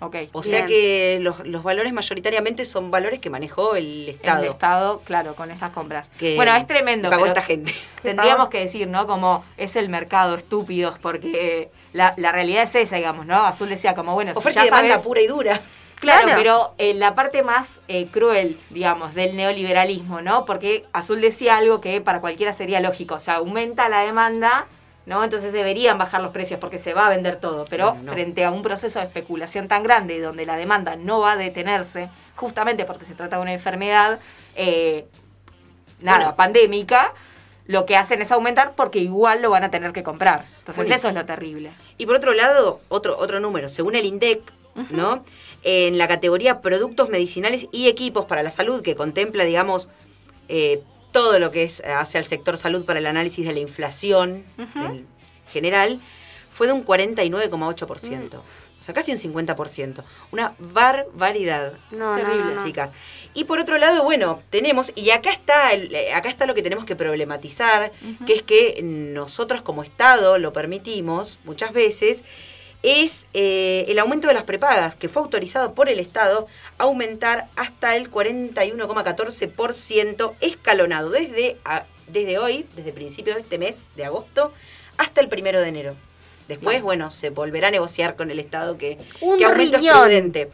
Okay. 0.00 0.28
O 0.32 0.42
sea 0.42 0.66
que 0.66 1.18
los, 1.20 1.46
los, 1.46 1.62
valores 1.62 1.92
mayoritariamente 1.92 2.64
son 2.64 2.90
valores 2.90 3.20
que 3.20 3.30
manejó 3.30 3.76
el 3.76 4.08
Estado. 4.08 4.42
El 4.42 4.48
Estado, 4.48 5.00
claro, 5.04 5.34
con 5.34 5.50
esas 5.50 5.70
compras. 5.70 6.10
bueno, 6.36 6.54
es 6.56 6.66
tremendo. 6.66 7.08
Pagó 7.08 7.26
esta 7.26 7.42
gente. 7.42 7.72
Tendríamos 8.02 8.48
que 8.50 8.58
decir, 8.58 8.88
¿no? 8.88 9.06
Como 9.06 9.44
es 9.56 9.76
el 9.76 9.88
mercado, 9.88 10.34
estúpidos, 10.34 10.98
porque 10.98 11.70
la, 11.92 12.12
la 12.16 12.32
realidad 12.32 12.64
es 12.64 12.74
esa, 12.74 12.96
digamos, 12.96 13.26
¿no? 13.26 13.36
Azul 13.36 13.68
decía 13.68 13.94
como, 13.94 14.14
bueno, 14.14 14.32
Oferta 14.34 14.62
si 14.62 14.68
ya 14.68 14.76
y 14.76 14.82
demanda 14.82 15.02
pura 15.02 15.20
y 15.20 15.26
dura. 15.26 15.60
Claro, 16.00 16.28
pero 16.36 16.74
en 16.78 16.98
la 16.98 17.14
parte 17.14 17.42
más 17.42 17.80
eh, 17.88 18.06
cruel, 18.10 18.58
digamos, 18.70 19.14
del 19.14 19.36
neoliberalismo, 19.36 20.20
¿no? 20.20 20.44
Porque 20.44 20.84
Azul 20.92 21.20
decía 21.20 21.56
algo 21.56 21.80
que 21.80 22.00
para 22.00 22.20
cualquiera 22.20 22.52
sería 22.52 22.80
lógico, 22.80 23.14
o 23.14 23.18
sea, 23.18 23.36
aumenta 23.36 23.88
la 23.88 24.00
demanda, 24.00 24.66
¿no? 25.06 25.22
Entonces 25.22 25.52
deberían 25.52 25.98
bajar 25.98 26.22
los 26.22 26.32
precios 26.32 26.60
porque 26.60 26.78
se 26.78 26.94
va 26.94 27.06
a 27.06 27.10
vender 27.10 27.36
todo, 27.36 27.66
pero 27.68 27.96
frente 28.06 28.44
a 28.44 28.50
un 28.50 28.62
proceso 28.62 28.98
de 29.00 29.06
especulación 29.06 29.68
tan 29.68 29.82
grande 29.82 30.16
y 30.16 30.18
donde 30.18 30.46
la 30.46 30.56
demanda 30.56 30.96
no 30.96 31.20
va 31.20 31.32
a 31.32 31.36
detenerse, 31.36 32.08
justamente 32.36 32.84
porque 32.84 33.04
se 33.04 33.14
trata 33.14 33.36
de 33.36 33.42
una 33.42 33.52
enfermedad, 33.52 34.18
eh, 34.54 35.06
nada, 36.00 36.36
pandémica, 36.36 37.12
lo 37.66 37.86
que 37.86 37.96
hacen 37.96 38.20
es 38.22 38.30
aumentar 38.30 38.74
porque 38.74 38.98
igual 38.98 39.42
lo 39.42 39.50
van 39.50 39.64
a 39.64 39.70
tener 39.70 39.92
que 39.92 40.02
comprar. 40.02 40.44
Entonces 40.58 40.90
eso 40.90 41.08
es 41.08 41.14
lo 41.14 41.24
terrible. 41.24 41.72
Y 41.98 42.06
por 42.06 42.16
otro 42.16 42.32
lado, 42.34 42.80
otro, 42.88 43.16
otro 43.18 43.40
número, 43.40 43.68
según 43.68 43.96
el 43.96 44.04
INDEC, 44.04 44.40
¿no? 44.90 45.24
En 45.62 45.98
la 45.98 46.08
categoría 46.08 46.60
productos 46.60 47.08
medicinales 47.08 47.68
y 47.72 47.88
equipos 47.88 48.24
para 48.26 48.42
la 48.42 48.50
salud, 48.50 48.82
que 48.82 48.94
contempla, 48.94 49.44
digamos, 49.44 49.88
eh, 50.48 50.82
todo 51.14 51.38
lo 51.38 51.52
que 51.52 51.62
es 51.62 51.80
hacia 51.86 52.18
el 52.18 52.24
sector 52.24 52.58
salud 52.58 52.84
para 52.84 52.98
el 52.98 53.06
análisis 53.06 53.46
de 53.46 53.52
la 53.52 53.60
inflación 53.60 54.44
en 54.58 55.06
general, 55.52 56.00
fue 56.52 56.66
de 56.66 56.72
un 56.72 56.84
49,8%. 56.84 58.34
O 58.34 58.84
sea, 58.84 58.94
casi 58.94 59.12
un 59.12 59.18
50%. 59.18 60.02
Una 60.32 60.54
barbaridad. 60.58 61.74
Terrible, 61.88 62.58
chicas. 62.64 62.90
Y 63.32 63.44
por 63.44 63.60
otro 63.60 63.78
lado, 63.78 64.02
bueno, 64.02 64.42
tenemos, 64.50 64.92
y 64.96 65.10
acá 65.10 65.30
está, 65.30 65.72
eh, 65.72 66.12
acá 66.12 66.28
está 66.28 66.46
lo 66.46 66.54
que 66.54 66.62
tenemos 66.62 66.84
que 66.84 66.96
problematizar, 66.96 67.92
que 68.26 68.32
es 68.34 68.42
que 68.42 68.80
nosotros 68.82 69.62
como 69.62 69.84
Estado 69.84 70.38
lo 70.38 70.52
permitimos 70.52 71.38
muchas 71.44 71.72
veces, 71.72 72.24
es 72.84 73.26
eh, 73.32 73.86
el 73.88 73.98
aumento 73.98 74.28
de 74.28 74.34
las 74.34 74.44
prepagas, 74.44 74.94
que 74.94 75.08
fue 75.08 75.22
autorizado 75.22 75.72
por 75.74 75.88
el 75.88 75.98
Estado 75.98 76.46
a 76.78 76.84
aumentar 76.84 77.48
hasta 77.56 77.96
el 77.96 78.08
41,14% 78.10 80.34
escalonado 80.40 81.10
desde, 81.10 81.56
desde 82.06 82.38
hoy, 82.38 82.66
desde 82.76 82.92
principios 82.92 83.34
de 83.36 83.42
este 83.42 83.58
mes 83.58 83.88
de 83.96 84.04
agosto, 84.04 84.52
hasta 84.98 85.22
el 85.22 85.28
primero 85.28 85.60
de 85.60 85.68
enero. 85.68 85.96
Después, 86.46 86.82
bueno, 86.82 87.10
se 87.10 87.30
volverá 87.30 87.68
a 87.68 87.70
negociar 87.70 88.16
con 88.16 88.30
el 88.30 88.38
Estado 88.38 88.76
que, 88.76 88.98
que 89.38 89.44
aumento 89.46 89.78
es 89.78 89.90
prudente 89.90 90.50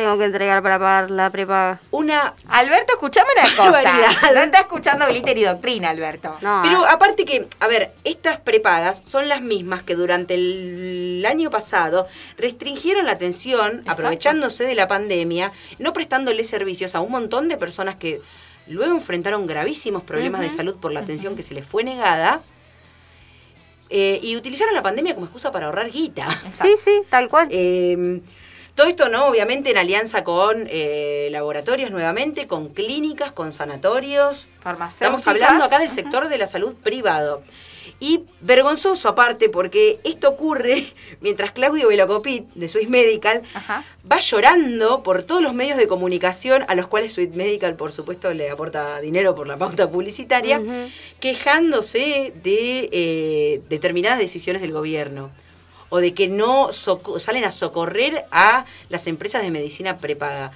tengo 0.00 0.16
que 0.16 0.24
entregar 0.24 0.62
para 0.62 0.78
pagar 0.78 1.10
la 1.10 1.28
prepaga. 1.28 1.78
Una. 1.90 2.34
Alberto, 2.48 2.94
escuchame 2.94 3.28
una 3.36 3.56
cosa. 3.56 4.32
no 4.32 4.40
está 4.40 4.60
escuchando 4.60 5.06
glitter 5.06 5.36
y 5.36 5.42
doctrina, 5.44 5.90
Alberto. 5.90 6.36
Pero 6.62 6.86
aparte 6.86 7.26
que, 7.26 7.46
a 7.58 7.66
ver, 7.66 7.92
estas 8.04 8.40
prepagas 8.40 9.02
son 9.04 9.28
las 9.28 9.42
mismas 9.42 9.82
que 9.82 9.94
durante 9.94 10.34
el 10.34 11.24
año 11.28 11.50
pasado 11.50 12.06
restringieron 12.38 13.04
la 13.06 13.12
atención, 13.12 13.82
aprovechándose 13.86 14.64
de 14.64 14.74
la 14.74 14.88
pandemia, 14.88 15.52
no 15.78 15.92
prestándole 15.92 16.44
servicios 16.44 16.94
a 16.94 17.00
un 17.00 17.10
montón 17.10 17.48
de 17.48 17.58
personas 17.58 17.96
que 17.96 18.20
luego 18.66 18.94
enfrentaron 18.94 19.46
gravísimos 19.46 20.02
problemas 20.02 20.40
de 20.40 20.48
salud 20.48 20.76
por 20.76 20.92
la 20.92 21.00
atención 21.00 21.36
que 21.36 21.42
se 21.42 21.52
les 21.52 21.66
fue 21.66 21.84
negada. 21.84 22.40
Eh, 23.92 24.20
y 24.22 24.36
utilizaron 24.36 24.72
la 24.72 24.82
pandemia 24.82 25.14
como 25.14 25.26
excusa 25.26 25.50
para 25.50 25.66
ahorrar 25.66 25.90
guita. 25.90 26.28
Sí, 26.52 26.74
sí, 26.82 27.02
tal 27.10 27.28
cual. 27.28 27.48
Eh, 27.52 28.20
todo 28.80 28.88
esto, 28.88 29.10
¿no? 29.10 29.26
Obviamente 29.26 29.70
en 29.70 29.76
alianza 29.76 30.24
con 30.24 30.66
eh, 30.70 31.28
laboratorios 31.32 31.90
nuevamente, 31.90 32.46
con 32.46 32.70
clínicas, 32.70 33.30
con 33.30 33.52
sanatorios. 33.52 34.48
Farmacéuticas. 34.60 35.20
Estamos 35.20 35.26
hablando 35.26 35.64
acá 35.66 35.80
del 35.80 35.90
sector 35.90 36.30
de 36.30 36.38
la 36.38 36.46
salud 36.46 36.74
privado. 36.76 37.42
Y 37.98 38.22
vergonzoso 38.40 39.10
aparte, 39.10 39.50
porque 39.50 40.00
esto 40.02 40.30
ocurre 40.30 40.86
mientras 41.20 41.50
Claudio 41.50 41.88
Velocopit, 41.88 42.48
de 42.54 42.70
Swiss 42.70 42.88
Medical, 42.88 43.42
va 44.10 44.18
llorando 44.18 45.02
por 45.02 45.24
todos 45.24 45.42
los 45.42 45.52
medios 45.52 45.76
de 45.76 45.86
comunicación, 45.86 46.64
a 46.66 46.74
los 46.74 46.86
cuales 46.86 47.12
Swiss 47.12 47.34
Medical, 47.34 47.74
por 47.74 47.92
supuesto, 47.92 48.32
le 48.32 48.48
aporta 48.48 48.98
dinero 49.02 49.34
por 49.34 49.46
la 49.46 49.58
pauta 49.58 49.90
publicitaria, 49.90 50.62
quejándose 51.20 52.32
de 52.42 52.88
eh, 52.92 53.60
determinadas 53.68 54.18
decisiones 54.18 54.62
del 54.62 54.72
gobierno 54.72 55.30
o 55.90 55.98
de 55.98 56.14
que 56.14 56.28
no 56.28 56.70
salen 56.72 57.44
a 57.44 57.50
socorrer 57.50 58.24
a 58.30 58.64
las 58.88 59.06
empresas 59.06 59.42
de 59.42 59.50
medicina 59.50 59.98
prepaga. 59.98 60.52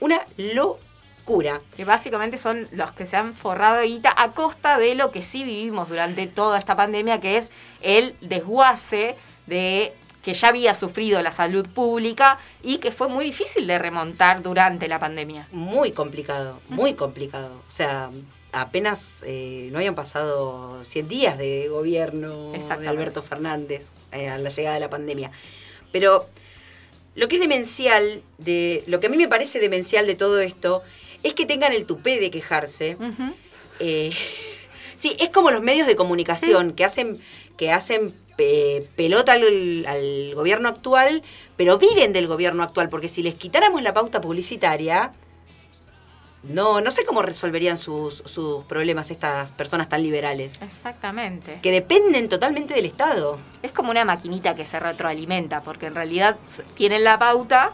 Una 0.00 0.24
locura. 0.36 1.60
Que 1.74 1.86
básicamente 1.86 2.36
son 2.36 2.68
los 2.72 2.92
que 2.92 3.06
se 3.06 3.16
han 3.16 3.34
forrado 3.34 3.78
de 3.78 3.86
guita 3.86 4.14
a 4.14 4.32
costa 4.32 4.78
de 4.78 4.94
lo 4.94 5.10
que 5.10 5.22
sí 5.22 5.42
vivimos 5.42 5.88
durante 5.88 6.26
toda 6.26 6.58
esta 6.58 6.76
pandemia, 6.76 7.18
que 7.18 7.38
es 7.38 7.50
el 7.80 8.14
desguace 8.20 9.16
de 9.46 9.94
que 10.22 10.34
ya 10.34 10.48
había 10.48 10.74
sufrido 10.74 11.20
la 11.22 11.32
salud 11.32 11.68
pública 11.68 12.38
y 12.62 12.78
que 12.78 12.92
fue 12.92 13.08
muy 13.08 13.26
difícil 13.26 13.66
de 13.66 13.78
remontar 13.78 14.42
durante 14.42 14.88
la 14.88 14.98
pandemia. 14.98 15.46
Muy 15.52 15.92
complicado, 15.92 16.60
muy 16.68 16.94
complicado. 16.94 17.62
O 17.68 17.70
sea, 17.70 18.10
apenas 18.54 19.22
eh, 19.26 19.68
no 19.72 19.78
habían 19.78 19.94
pasado 19.94 20.84
100 20.84 21.08
días 21.08 21.38
de 21.38 21.68
gobierno 21.68 22.52
de 22.52 22.88
Alberto 22.88 23.22
Fernández 23.22 23.90
eh, 24.12 24.28
a 24.28 24.38
la 24.38 24.50
llegada 24.50 24.74
de 24.74 24.80
la 24.80 24.90
pandemia. 24.90 25.30
Pero 25.92 26.28
lo 27.14 27.28
que 27.28 27.36
es 27.36 27.40
demencial, 27.40 28.22
de, 28.38 28.84
lo 28.86 29.00
que 29.00 29.08
a 29.08 29.10
mí 29.10 29.16
me 29.16 29.28
parece 29.28 29.60
demencial 29.60 30.06
de 30.06 30.14
todo 30.14 30.40
esto, 30.40 30.82
es 31.22 31.34
que 31.34 31.46
tengan 31.46 31.72
el 31.72 31.84
tupé 31.84 32.20
de 32.20 32.30
quejarse. 32.30 32.96
Eh, 33.80 34.12
sí, 34.96 35.16
es 35.18 35.30
como 35.30 35.50
los 35.50 35.62
medios 35.62 35.86
de 35.86 35.96
comunicación 35.96 36.72
que 36.72 36.84
hacen, 36.84 37.18
que 37.56 37.72
hacen 37.72 38.14
pelota 38.96 39.32
al, 39.32 39.86
al, 39.86 40.34
gobierno 40.34 40.68
actual, 40.68 41.22
pero 41.56 41.78
viven 41.78 42.12
del 42.12 42.26
gobierno 42.26 42.62
actual, 42.62 42.88
porque 42.88 43.08
si 43.08 43.22
les 43.22 43.34
quitáramos 43.34 43.82
la 43.82 43.94
pauta 43.94 44.20
publicitaria, 44.20 45.12
no, 46.48 46.80
no 46.80 46.90
sé 46.90 47.04
cómo 47.04 47.22
resolverían 47.22 47.78
sus, 47.78 48.22
sus 48.26 48.64
problemas 48.64 49.10
estas 49.10 49.50
personas 49.50 49.88
tan 49.88 50.02
liberales. 50.02 50.60
Exactamente. 50.60 51.58
Que 51.62 51.70
dependen 51.70 52.28
totalmente 52.28 52.74
del 52.74 52.86
Estado. 52.86 53.38
Es 53.62 53.72
como 53.72 53.90
una 53.90 54.04
maquinita 54.04 54.54
que 54.54 54.66
se 54.66 54.78
retroalimenta, 54.78 55.62
porque 55.62 55.86
en 55.86 55.94
realidad 55.94 56.36
tienen 56.74 57.04
la 57.04 57.18
pauta, 57.18 57.72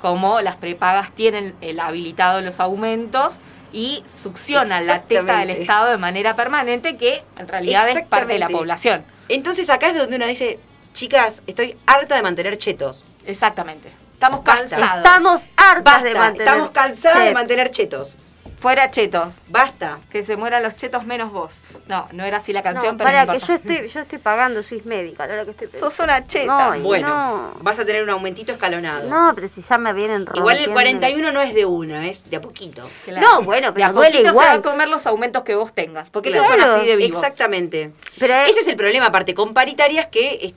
como 0.00 0.40
las 0.40 0.56
prepagas 0.56 1.12
tienen 1.12 1.54
el 1.60 1.80
habilitado 1.80 2.40
los 2.40 2.60
aumentos 2.60 3.38
y 3.72 4.02
succionan 4.22 4.86
la 4.86 5.02
teta 5.02 5.40
del 5.40 5.50
Estado 5.50 5.90
de 5.90 5.98
manera 5.98 6.36
permanente, 6.36 6.96
que 6.96 7.22
en 7.36 7.48
realidad 7.48 7.88
es 7.90 8.06
parte 8.06 8.32
de 8.32 8.38
la 8.38 8.48
población. 8.48 9.04
Entonces 9.28 9.68
acá 9.68 9.90
es 9.90 9.96
donde 9.96 10.16
uno 10.16 10.26
dice, 10.26 10.58
chicas, 10.94 11.42
estoy 11.46 11.76
harta 11.86 12.16
de 12.16 12.22
mantener 12.22 12.56
chetos. 12.56 13.04
Exactamente. 13.26 14.07
Estamos 14.18 14.40
cansados. 14.40 14.96
Estamos 14.96 15.42
hartas 15.56 16.02
de 16.02 16.12
mantener 16.12 16.48
Estamos 16.48 16.70
cansadas 16.72 17.24
de 17.24 17.32
mantener 17.32 17.70
chetos. 17.70 18.16
Fuera 18.58 18.90
chetos. 18.90 19.42
Basta. 19.46 20.00
Que 20.10 20.24
se 20.24 20.36
mueran 20.36 20.64
los 20.64 20.74
chetos 20.74 21.06
menos 21.06 21.30
vos. 21.30 21.62
No, 21.86 22.08
no 22.10 22.24
era 22.24 22.38
así 22.38 22.52
la 22.52 22.64
canción, 22.64 22.96
pero 22.96 23.10
para 23.10 23.32
que 23.32 23.38
yo 23.38 23.54
estoy, 23.54 23.88
yo 23.88 24.00
estoy 24.00 24.18
pagando 24.18 24.58
ahora 24.58 25.44
que 25.44 25.50
estoy 25.52 25.68
Sos 25.68 26.00
una 26.00 26.26
cheta. 26.26 26.78
bueno, 26.82 27.54
vas 27.60 27.78
a 27.78 27.84
tener 27.84 28.02
un 28.02 28.10
aumentito 28.10 28.50
escalonado. 28.50 29.08
No, 29.08 29.32
pero 29.36 29.46
si 29.46 29.62
ya 29.62 29.78
me 29.78 29.92
vienen 29.92 30.26
Igual 30.34 30.56
el 30.56 30.72
41 30.72 31.30
no 31.30 31.40
es 31.40 31.54
de 31.54 31.64
una, 31.64 32.08
es 32.08 32.28
de 32.28 32.38
a 32.38 32.40
poquito. 32.40 32.90
No, 33.20 33.42
bueno, 33.42 33.72
pero 33.72 33.86
de 33.86 33.90
a 33.92 33.92
poquito 33.92 34.32
se 34.32 34.36
va 34.36 34.54
a 34.54 34.62
comer 34.62 34.88
los 34.88 35.06
aumentos 35.06 35.44
que 35.44 35.54
vos 35.54 35.72
tengas, 35.72 36.10
porque 36.10 36.30
no 36.30 36.42
son 36.42 36.60
así 36.60 36.86
de 36.86 36.96
vivos. 36.96 37.22
Exactamente. 37.22 37.92
Pero 38.18 38.34
Ese 38.34 38.58
es 38.58 38.66
el 38.66 38.74
problema, 38.74 39.06
aparte, 39.06 39.32
con 39.34 39.54
paritarias 39.54 40.06
que 40.06 40.54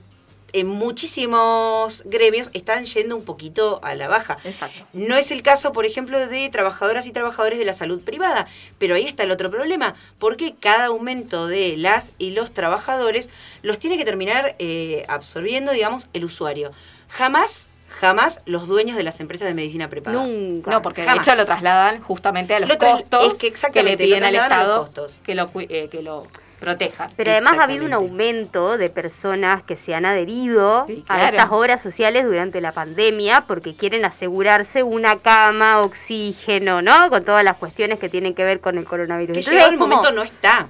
en 0.52 0.66
muchísimos 0.66 2.02
gremios 2.06 2.50
están 2.52 2.84
yendo 2.84 3.16
un 3.16 3.24
poquito 3.24 3.80
a 3.82 3.94
la 3.94 4.08
baja. 4.08 4.36
Exacto. 4.44 4.84
No 4.92 5.16
es 5.16 5.30
el 5.30 5.42
caso, 5.42 5.72
por 5.72 5.86
ejemplo, 5.86 6.18
de 6.26 6.48
trabajadoras 6.50 7.06
y 7.06 7.12
trabajadores 7.12 7.58
de 7.58 7.64
la 7.64 7.72
salud 7.72 8.02
privada, 8.02 8.46
pero 8.78 8.94
ahí 8.94 9.06
está 9.06 9.22
el 9.22 9.30
otro 9.30 9.50
problema, 9.50 9.94
porque 10.18 10.54
cada 10.58 10.86
aumento 10.86 11.46
de 11.46 11.76
las 11.76 12.12
y 12.18 12.30
los 12.30 12.52
trabajadores 12.52 13.30
los 13.62 13.78
tiene 13.78 13.96
que 13.96 14.04
terminar 14.04 14.56
eh, 14.58 15.04
absorbiendo, 15.08 15.72
digamos, 15.72 16.08
el 16.12 16.24
usuario. 16.24 16.72
Jamás 17.08 17.68
jamás 17.92 18.40
los 18.46 18.66
dueños 18.66 18.96
de 18.96 19.02
las 19.02 19.20
empresas 19.20 19.46
de 19.46 19.54
medicina 19.54 19.88
prepaga. 19.88 20.18
Nunca. 20.18 20.70
No, 20.70 20.82
porque 20.82 21.02
de 21.02 21.12
hecho 21.12 21.34
lo 21.34 21.44
trasladan 21.44 22.00
justamente 22.00 22.54
a 22.54 22.60
los 22.60 22.74
costos 22.76 23.38
que, 23.38 23.82
le 23.82 23.96
piden 23.96 24.24
al 24.24 24.34
Estado 24.34 24.88
que 25.24 25.34
lo, 25.34 25.50
eh, 25.54 25.88
que 25.90 26.02
lo 26.02 26.26
protejan. 26.62 27.10
Pero 27.16 27.32
además 27.32 27.58
ha 27.58 27.64
habido 27.64 27.84
un 27.84 27.92
aumento 27.92 28.78
de 28.78 28.88
personas 28.88 29.64
que 29.64 29.76
se 29.76 29.94
han 29.96 30.04
adherido 30.04 30.86
a 31.08 31.28
estas 31.28 31.50
obras 31.50 31.82
sociales 31.82 32.24
durante 32.24 32.60
la 32.60 32.70
pandemia 32.70 33.42
porque 33.48 33.74
quieren 33.74 34.04
asegurarse 34.04 34.84
una 34.84 35.18
cama, 35.18 35.82
oxígeno, 35.82 36.80
¿no? 36.80 37.10
Con 37.10 37.24
todas 37.24 37.42
las 37.42 37.56
cuestiones 37.56 37.98
que 37.98 38.08
tienen 38.08 38.34
que 38.34 38.44
ver 38.44 38.60
con 38.60 38.78
el 38.78 38.84
coronavirus. 38.84 39.36
Que 39.36 39.42
llegado 39.42 39.70
el 39.70 39.76
momento 39.76 40.12
no 40.12 40.22
está. 40.22 40.68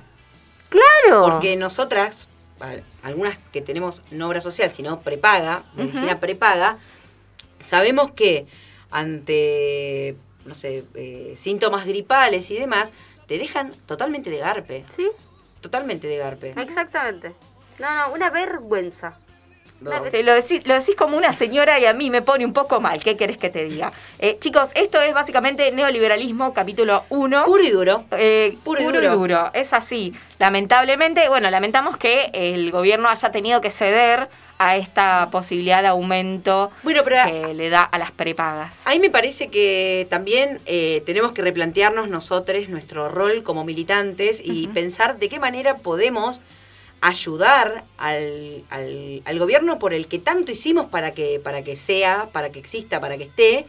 Claro. 0.71 1.27
Porque 1.31 1.57
nosotras, 1.57 2.27
algunas 3.03 3.37
que 3.53 3.61
tenemos 3.61 4.03
no 4.11 4.29
obra 4.29 4.41
social, 4.41 4.71
sino 4.71 5.01
prepaga, 5.01 5.63
medicina 5.75 6.21
prepaga, 6.21 6.79
sabemos 7.61 8.13
que 8.13 8.47
ante, 8.91 10.17
no 10.47 10.55
sé, 10.55 10.85
eh, 10.95 11.35
síntomas 11.37 11.85
gripales 11.85 12.51
y 12.51 12.55
demás, 12.55 12.93
te 13.27 13.37
dejan 13.37 13.73
totalmente 13.85 14.31
de 14.31 14.39
garpe. 14.39 14.85
Sí, 14.97 15.07
Totalmente 15.63 16.07
de 16.07 16.19
garpe. 16.19 16.55
exactamente. 16.59 17.33
No, 17.79 17.95
no, 17.97 18.13
una 18.13 18.29
vergüenza. 18.29 19.17
No. 19.81 19.91
Eh, 20.13 20.23
Lo 20.23 20.33
decís, 20.35 20.65
lo 20.65 20.75
decís 20.75 20.95
como 20.95 21.17
una 21.17 21.33
señora 21.33 21.81
y 21.81 21.87
a 21.87 21.93
mí 21.93 22.09
me 22.11 22.23
pone 22.23 22.45
un 22.45 22.53
poco 22.53 22.81
mal. 22.81 23.03
¿Qué 23.03 23.17
querés 23.17 23.37
que 23.37 23.51
te 23.51 23.65
diga? 23.65 23.93
Eh, 24.21 24.37
chicos, 24.39 24.71
esto 24.77 25.01
es 25.01 25.13
básicamente 25.13 25.73
neoliberalismo, 25.73 26.55
capítulo 26.55 27.05
1. 27.09 27.45
Puro 27.47 27.63
y 27.65 27.71
duro. 27.71 28.05
Eh, 28.13 28.57
Puro 28.63 28.81
y 28.81 28.85
puro 28.85 28.99
y 29.01 29.03
duro. 29.07 29.17
duro. 29.17 29.51
Es 29.55 29.73
así. 29.73 30.15
Lamentablemente, 30.39 31.29
bueno, 31.29 31.51
lamentamos 31.51 31.97
que 31.97 32.31
el 32.33 32.71
gobierno 32.71 33.09
haya 33.09 33.33
tenido 33.33 33.61
que 33.61 33.71
ceder 33.73 34.29
a 34.69 34.77
esta 34.77 35.29
posibilidad 35.31 35.83
de 35.83 35.89
aumento 35.89 36.71
Bueno, 36.83 37.03
pero 37.05 37.17
que 37.27 37.55
le 37.55 37.71
da 37.71 37.83
a 37.83 37.99
las 37.99 38.11
prepagas. 38.11 38.87
Ahí 38.87 38.99
me 39.01 39.11
parece 39.11 39.49
que 39.49 40.07
también 40.11 40.61
eh, 40.67 41.03
tenemos 41.07 41.33
que 41.33 41.43
replantearnos 41.43 42.09
nosotros 42.09 42.69
nuestro 42.69 43.09
rol 43.09 43.43
como 43.43 43.65
militantes 43.65 44.41
y 44.45 44.69
pensar 44.69 45.19
de 45.19 45.29
qué 45.29 45.39
manera 45.41 45.77
podemos 45.79 46.41
ayudar 47.01 47.85
al, 47.99 48.63
al- 48.71 49.23
al 49.25 49.39
gobierno 49.39 49.79
por 49.79 49.93
el 49.93 50.07
que 50.07 50.19
tanto 50.19 50.53
hicimos 50.53 50.87
para 50.87 51.13
que, 51.15 51.41
para 51.43 51.63
que 51.63 51.75
sea, 51.77 52.29
para 52.33 52.51
que 52.51 52.59
exista, 52.61 53.01
para 53.01 53.17
que 53.19 53.25
esté, 53.25 53.67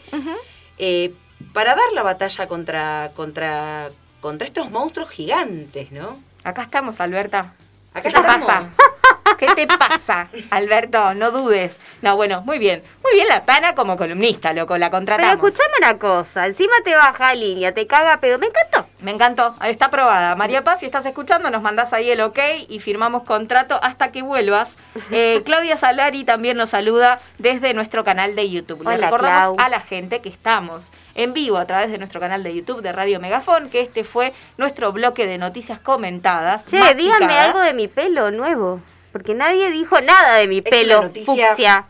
eh, 0.78 1.14
para 1.52 1.72
dar 1.76 1.92
la 1.94 2.04
batalla 2.04 2.48
contra, 2.48 3.12
contra, 3.16 3.90
contra 4.22 4.46
estos 4.48 4.70
monstruos 4.70 5.10
gigantes, 5.10 5.92
¿no? 5.92 6.20
Acá 6.44 6.64
estamos, 6.64 7.00
Alberta. 7.02 7.54
Acá 7.94 8.02
¿Qué 8.04 8.08
estamos. 8.10 8.44
pasa? 8.44 8.70
¿Qué 9.48 9.56
te 9.56 9.78
pasa, 9.78 10.30
Alberto? 10.52 11.14
No 11.14 11.32
dudes. 11.32 11.80
No, 12.02 12.16
bueno, 12.16 12.42
muy 12.42 12.60
bien. 12.60 12.82
Muy 13.04 13.14
bien 13.14 13.28
la 13.28 13.46
pana 13.46 13.76
como 13.76 13.98
columnista, 13.98 14.54
loco, 14.54 14.78
la 14.78 14.88
Pero 14.88 14.98
contratamos. 14.98 15.34
escuchame 15.36 15.74
una 15.80 15.98
cosa, 16.00 16.46
encima 16.46 16.74
te 16.84 16.96
baja 16.96 17.30
a 17.30 17.36
línea, 17.36 17.74
te 17.74 17.86
caga 17.88 18.20
pedo. 18.20 18.40
Me 18.40 18.48
encantó. 18.48 18.88
Me 19.02 19.12
encantó, 19.12 19.56
está 19.66 19.86
aprobada. 19.88 20.36
María 20.36 20.64
Paz, 20.64 20.80
si 20.80 20.86
estás 20.86 21.06
escuchando, 21.06 21.50
nos 21.50 21.62
mandás 21.62 21.92
ahí 21.92 22.10
el 22.10 22.22
ok 22.22 22.40
y 22.70 22.80
firmamos 22.80 23.24
contrato 23.24 23.80
hasta 23.84 24.12
que 24.12 24.22
vuelvas. 24.22 24.78
Eh, 25.12 25.42
Claudia 25.46 25.76
Salari 25.76 26.24
también 26.24 26.56
nos 26.56 26.70
saluda 26.70 27.20
desde 27.38 27.74
nuestro 27.74 28.04
canal 28.06 28.36
de 28.36 28.50
YouTube. 28.50 28.82
Le 28.84 28.96
Hola, 28.96 29.08
recordamos 29.08 29.56
Clau. 29.56 29.66
a 29.66 29.70
la 29.70 29.82
gente 29.82 30.22
que 30.22 30.30
estamos 30.30 30.92
en 31.16 31.34
vivo 31.34 31.58
a 31.58 31.66
través 31.66 31.92
de 31.92 31.98
nuestro 31.98 32.22
canal 32.22 32.44
de 32.44 32.56
YouTube 32.56 32.82
de 32.82 32.92
Radio 32.94 33.20
Megafón, 33.20 33.70
que 33.70 33.82
este 33.82 34.04
fue 34.06 34.34
nuestro 34.58 34.92
bloque 34.94 35.28
de 35.28 35.38
noticias 35.38 35.80
comentadas. 35.80 36.68
Che, 36.68 36.96
díganme 36.96 37.38
algo 37.40 37.60
de 37.60 37.74
mi 37.74 37.88
pelo 37.90 38.32
nuevo. 38.32 38.80
Porque 39.14 39.36
nadie 39.36 39.70
dijo 39.70 40.02
nada 40.02 40.34
de 40.38 40.48
mi 40.48 40.58
Es 40.58 40.64
pelo 40.64 41.04
fucsia. 41.24 41.86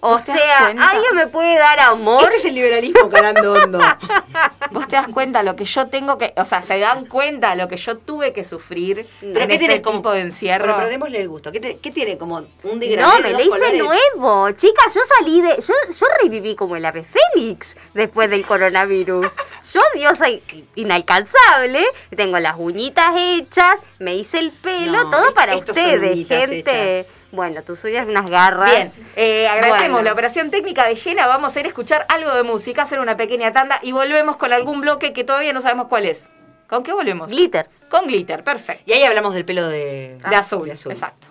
O 0.00 0.10
¿Vos 0.10 0.24
te 0.24 0.32
das 0.32 0.40
sea? 0.40 0.66
¿alguien 0.66 1.14
me 1.14 1.26
puede 1.26 1.56
dar 1.58 1.80
amor? 1.80 2.22
Este 2.24 2.36
es 2.36 2.44
el 2.44 2.54
liberalismo 2.54 3.08
calando 3.08 3.54
hondo. 3.54 3.80
Vos 4.70 4.86
te 4.88 4.96
das 4.96 5.08
cuenta 5.08 5.42
lo 5.42 5.56
que 5.56 5.64
yo 5.64 5.88
tengo 5.88 6.18
que, 6.18 6.32
o 6.36 6.44
sea, 6.44 6.60
se 6.62 6.78
dan 6.78 7.06
cuenta 7.06 7.54
lo 7.54 7.66
que 7.66 7.76
yo 7.76 7.96
tuve 7.96 8.32
que 8.32 8.44
sufrir 8.44 9.06
¿Pero 9.20 9.32
en 9.40 9.48
qué 9.48 9.54
este 9.54 9.58
tiene 9.58 9.80
tipo 9.80 10.12
de 10.12 10.20
encierro. 10.20 10.74
Pero 10.76 10.88
démosle 10.88 11.20
el 11.20 11.28
gusto. 11.28 11.50
¿Qué, 11.50 11.60
te- 11.60 11.78
qué 11.78 11.90
tiene 11.90 12.18
como 12.18 12.44
un 12.64 12.78
degradé 12.80 13.10
No, 13.10 13.20
me 13.20 13.32
le 13.34 13.40
hice 13.44 13.50
colores? 13.50 13.82
nuevo. 13.82 14.50
Chica, 14.52 14.82
yo 14.94 15.00
salí 15.18 15.40
de. 15.40 15.56
Yo, 15.60 15.74
yo 15.98 16.06
reviví 16.22 16.54
como 16.54 16.76
el 16.76 16.84
ave 16.84 17.04
fénix 17.04 17.76
después 17.94 18.28
del 18.30 18.44
coronavirus. 18.44 19.26
Yo, 19.72 19.80
diosa 19.94 20.28
in- 20.28 20.40
inalcanzable, 20.76 21.84
tengo 22.16 22.38
las 22.38 22.54
uñitas 22.56 23.14
hechas, 23.16 23.76
me 23.98 24.14
hice 24.14 24.38
el 24.38 24.52
pelo, 24.52 25.04
No, 25.04 25.10
todo 25.10 25.34
para 25.34 25.56
ustedes, 25.56 26.28
gente. 26.28 27.00
hechas. 27.00 27.12
Bueno, 27.32 27.62
tus 27.62 27.82
uñas 27.84 28.06
unas 28.08 28.30
garras. 28.30 28.70
Bien, 28.70 28.92
eh, 29.16 29.46
agradecemos 29.48 29.90
Bueno. 29.90 30.02
la 30.02 30.12
operación 30.12 30.50
técnica 30.50 30.86
de 30.86 30.96
Jena. 30.96 31.26
Vamos 31.26 31.54
a 31.56 31.60
ir 31.60 31.66
a 31.66 31.68
escuchar 31.68 32.06
algo 32.08 32.32
de 32.34 32.42
música, 32.44 32.82
hacer 32.82 33.00
una 33.00 33.16
pequeña 33.16 33.52
tanda 33.52 33.78
y 33.82 33.92
volvemos 33.92 34.36
con 34.36 34.52
algún 34.52 34.80
bloque 34.80 35.12
que 35.12 35.24
todavía 35.24 35.52
no 35.52 35.60
sabemos 35.60 35.86
cuál 35.86 36.06
es. 36.06 36.28
¿Con 36.68 36.82
qué 36.82 36.92
volvemos? 36.92 37.28
Glitter. 37.28 37.68
Con 37.90 38.06
glitter, 38.06 38.42
perfecto. 38.42 38.82
Y 38.86 38.92
ahí 38.92 39.04
hablamos 39.04 39.34
del 39.34 39.44
pelo 39.44 39.68
de, 39.68 40.18
de 40.28 40.36
azul, 40.36 40.64
de 40.64 40.72
azul. 40.72 40.92
exacto. 40.92 41.28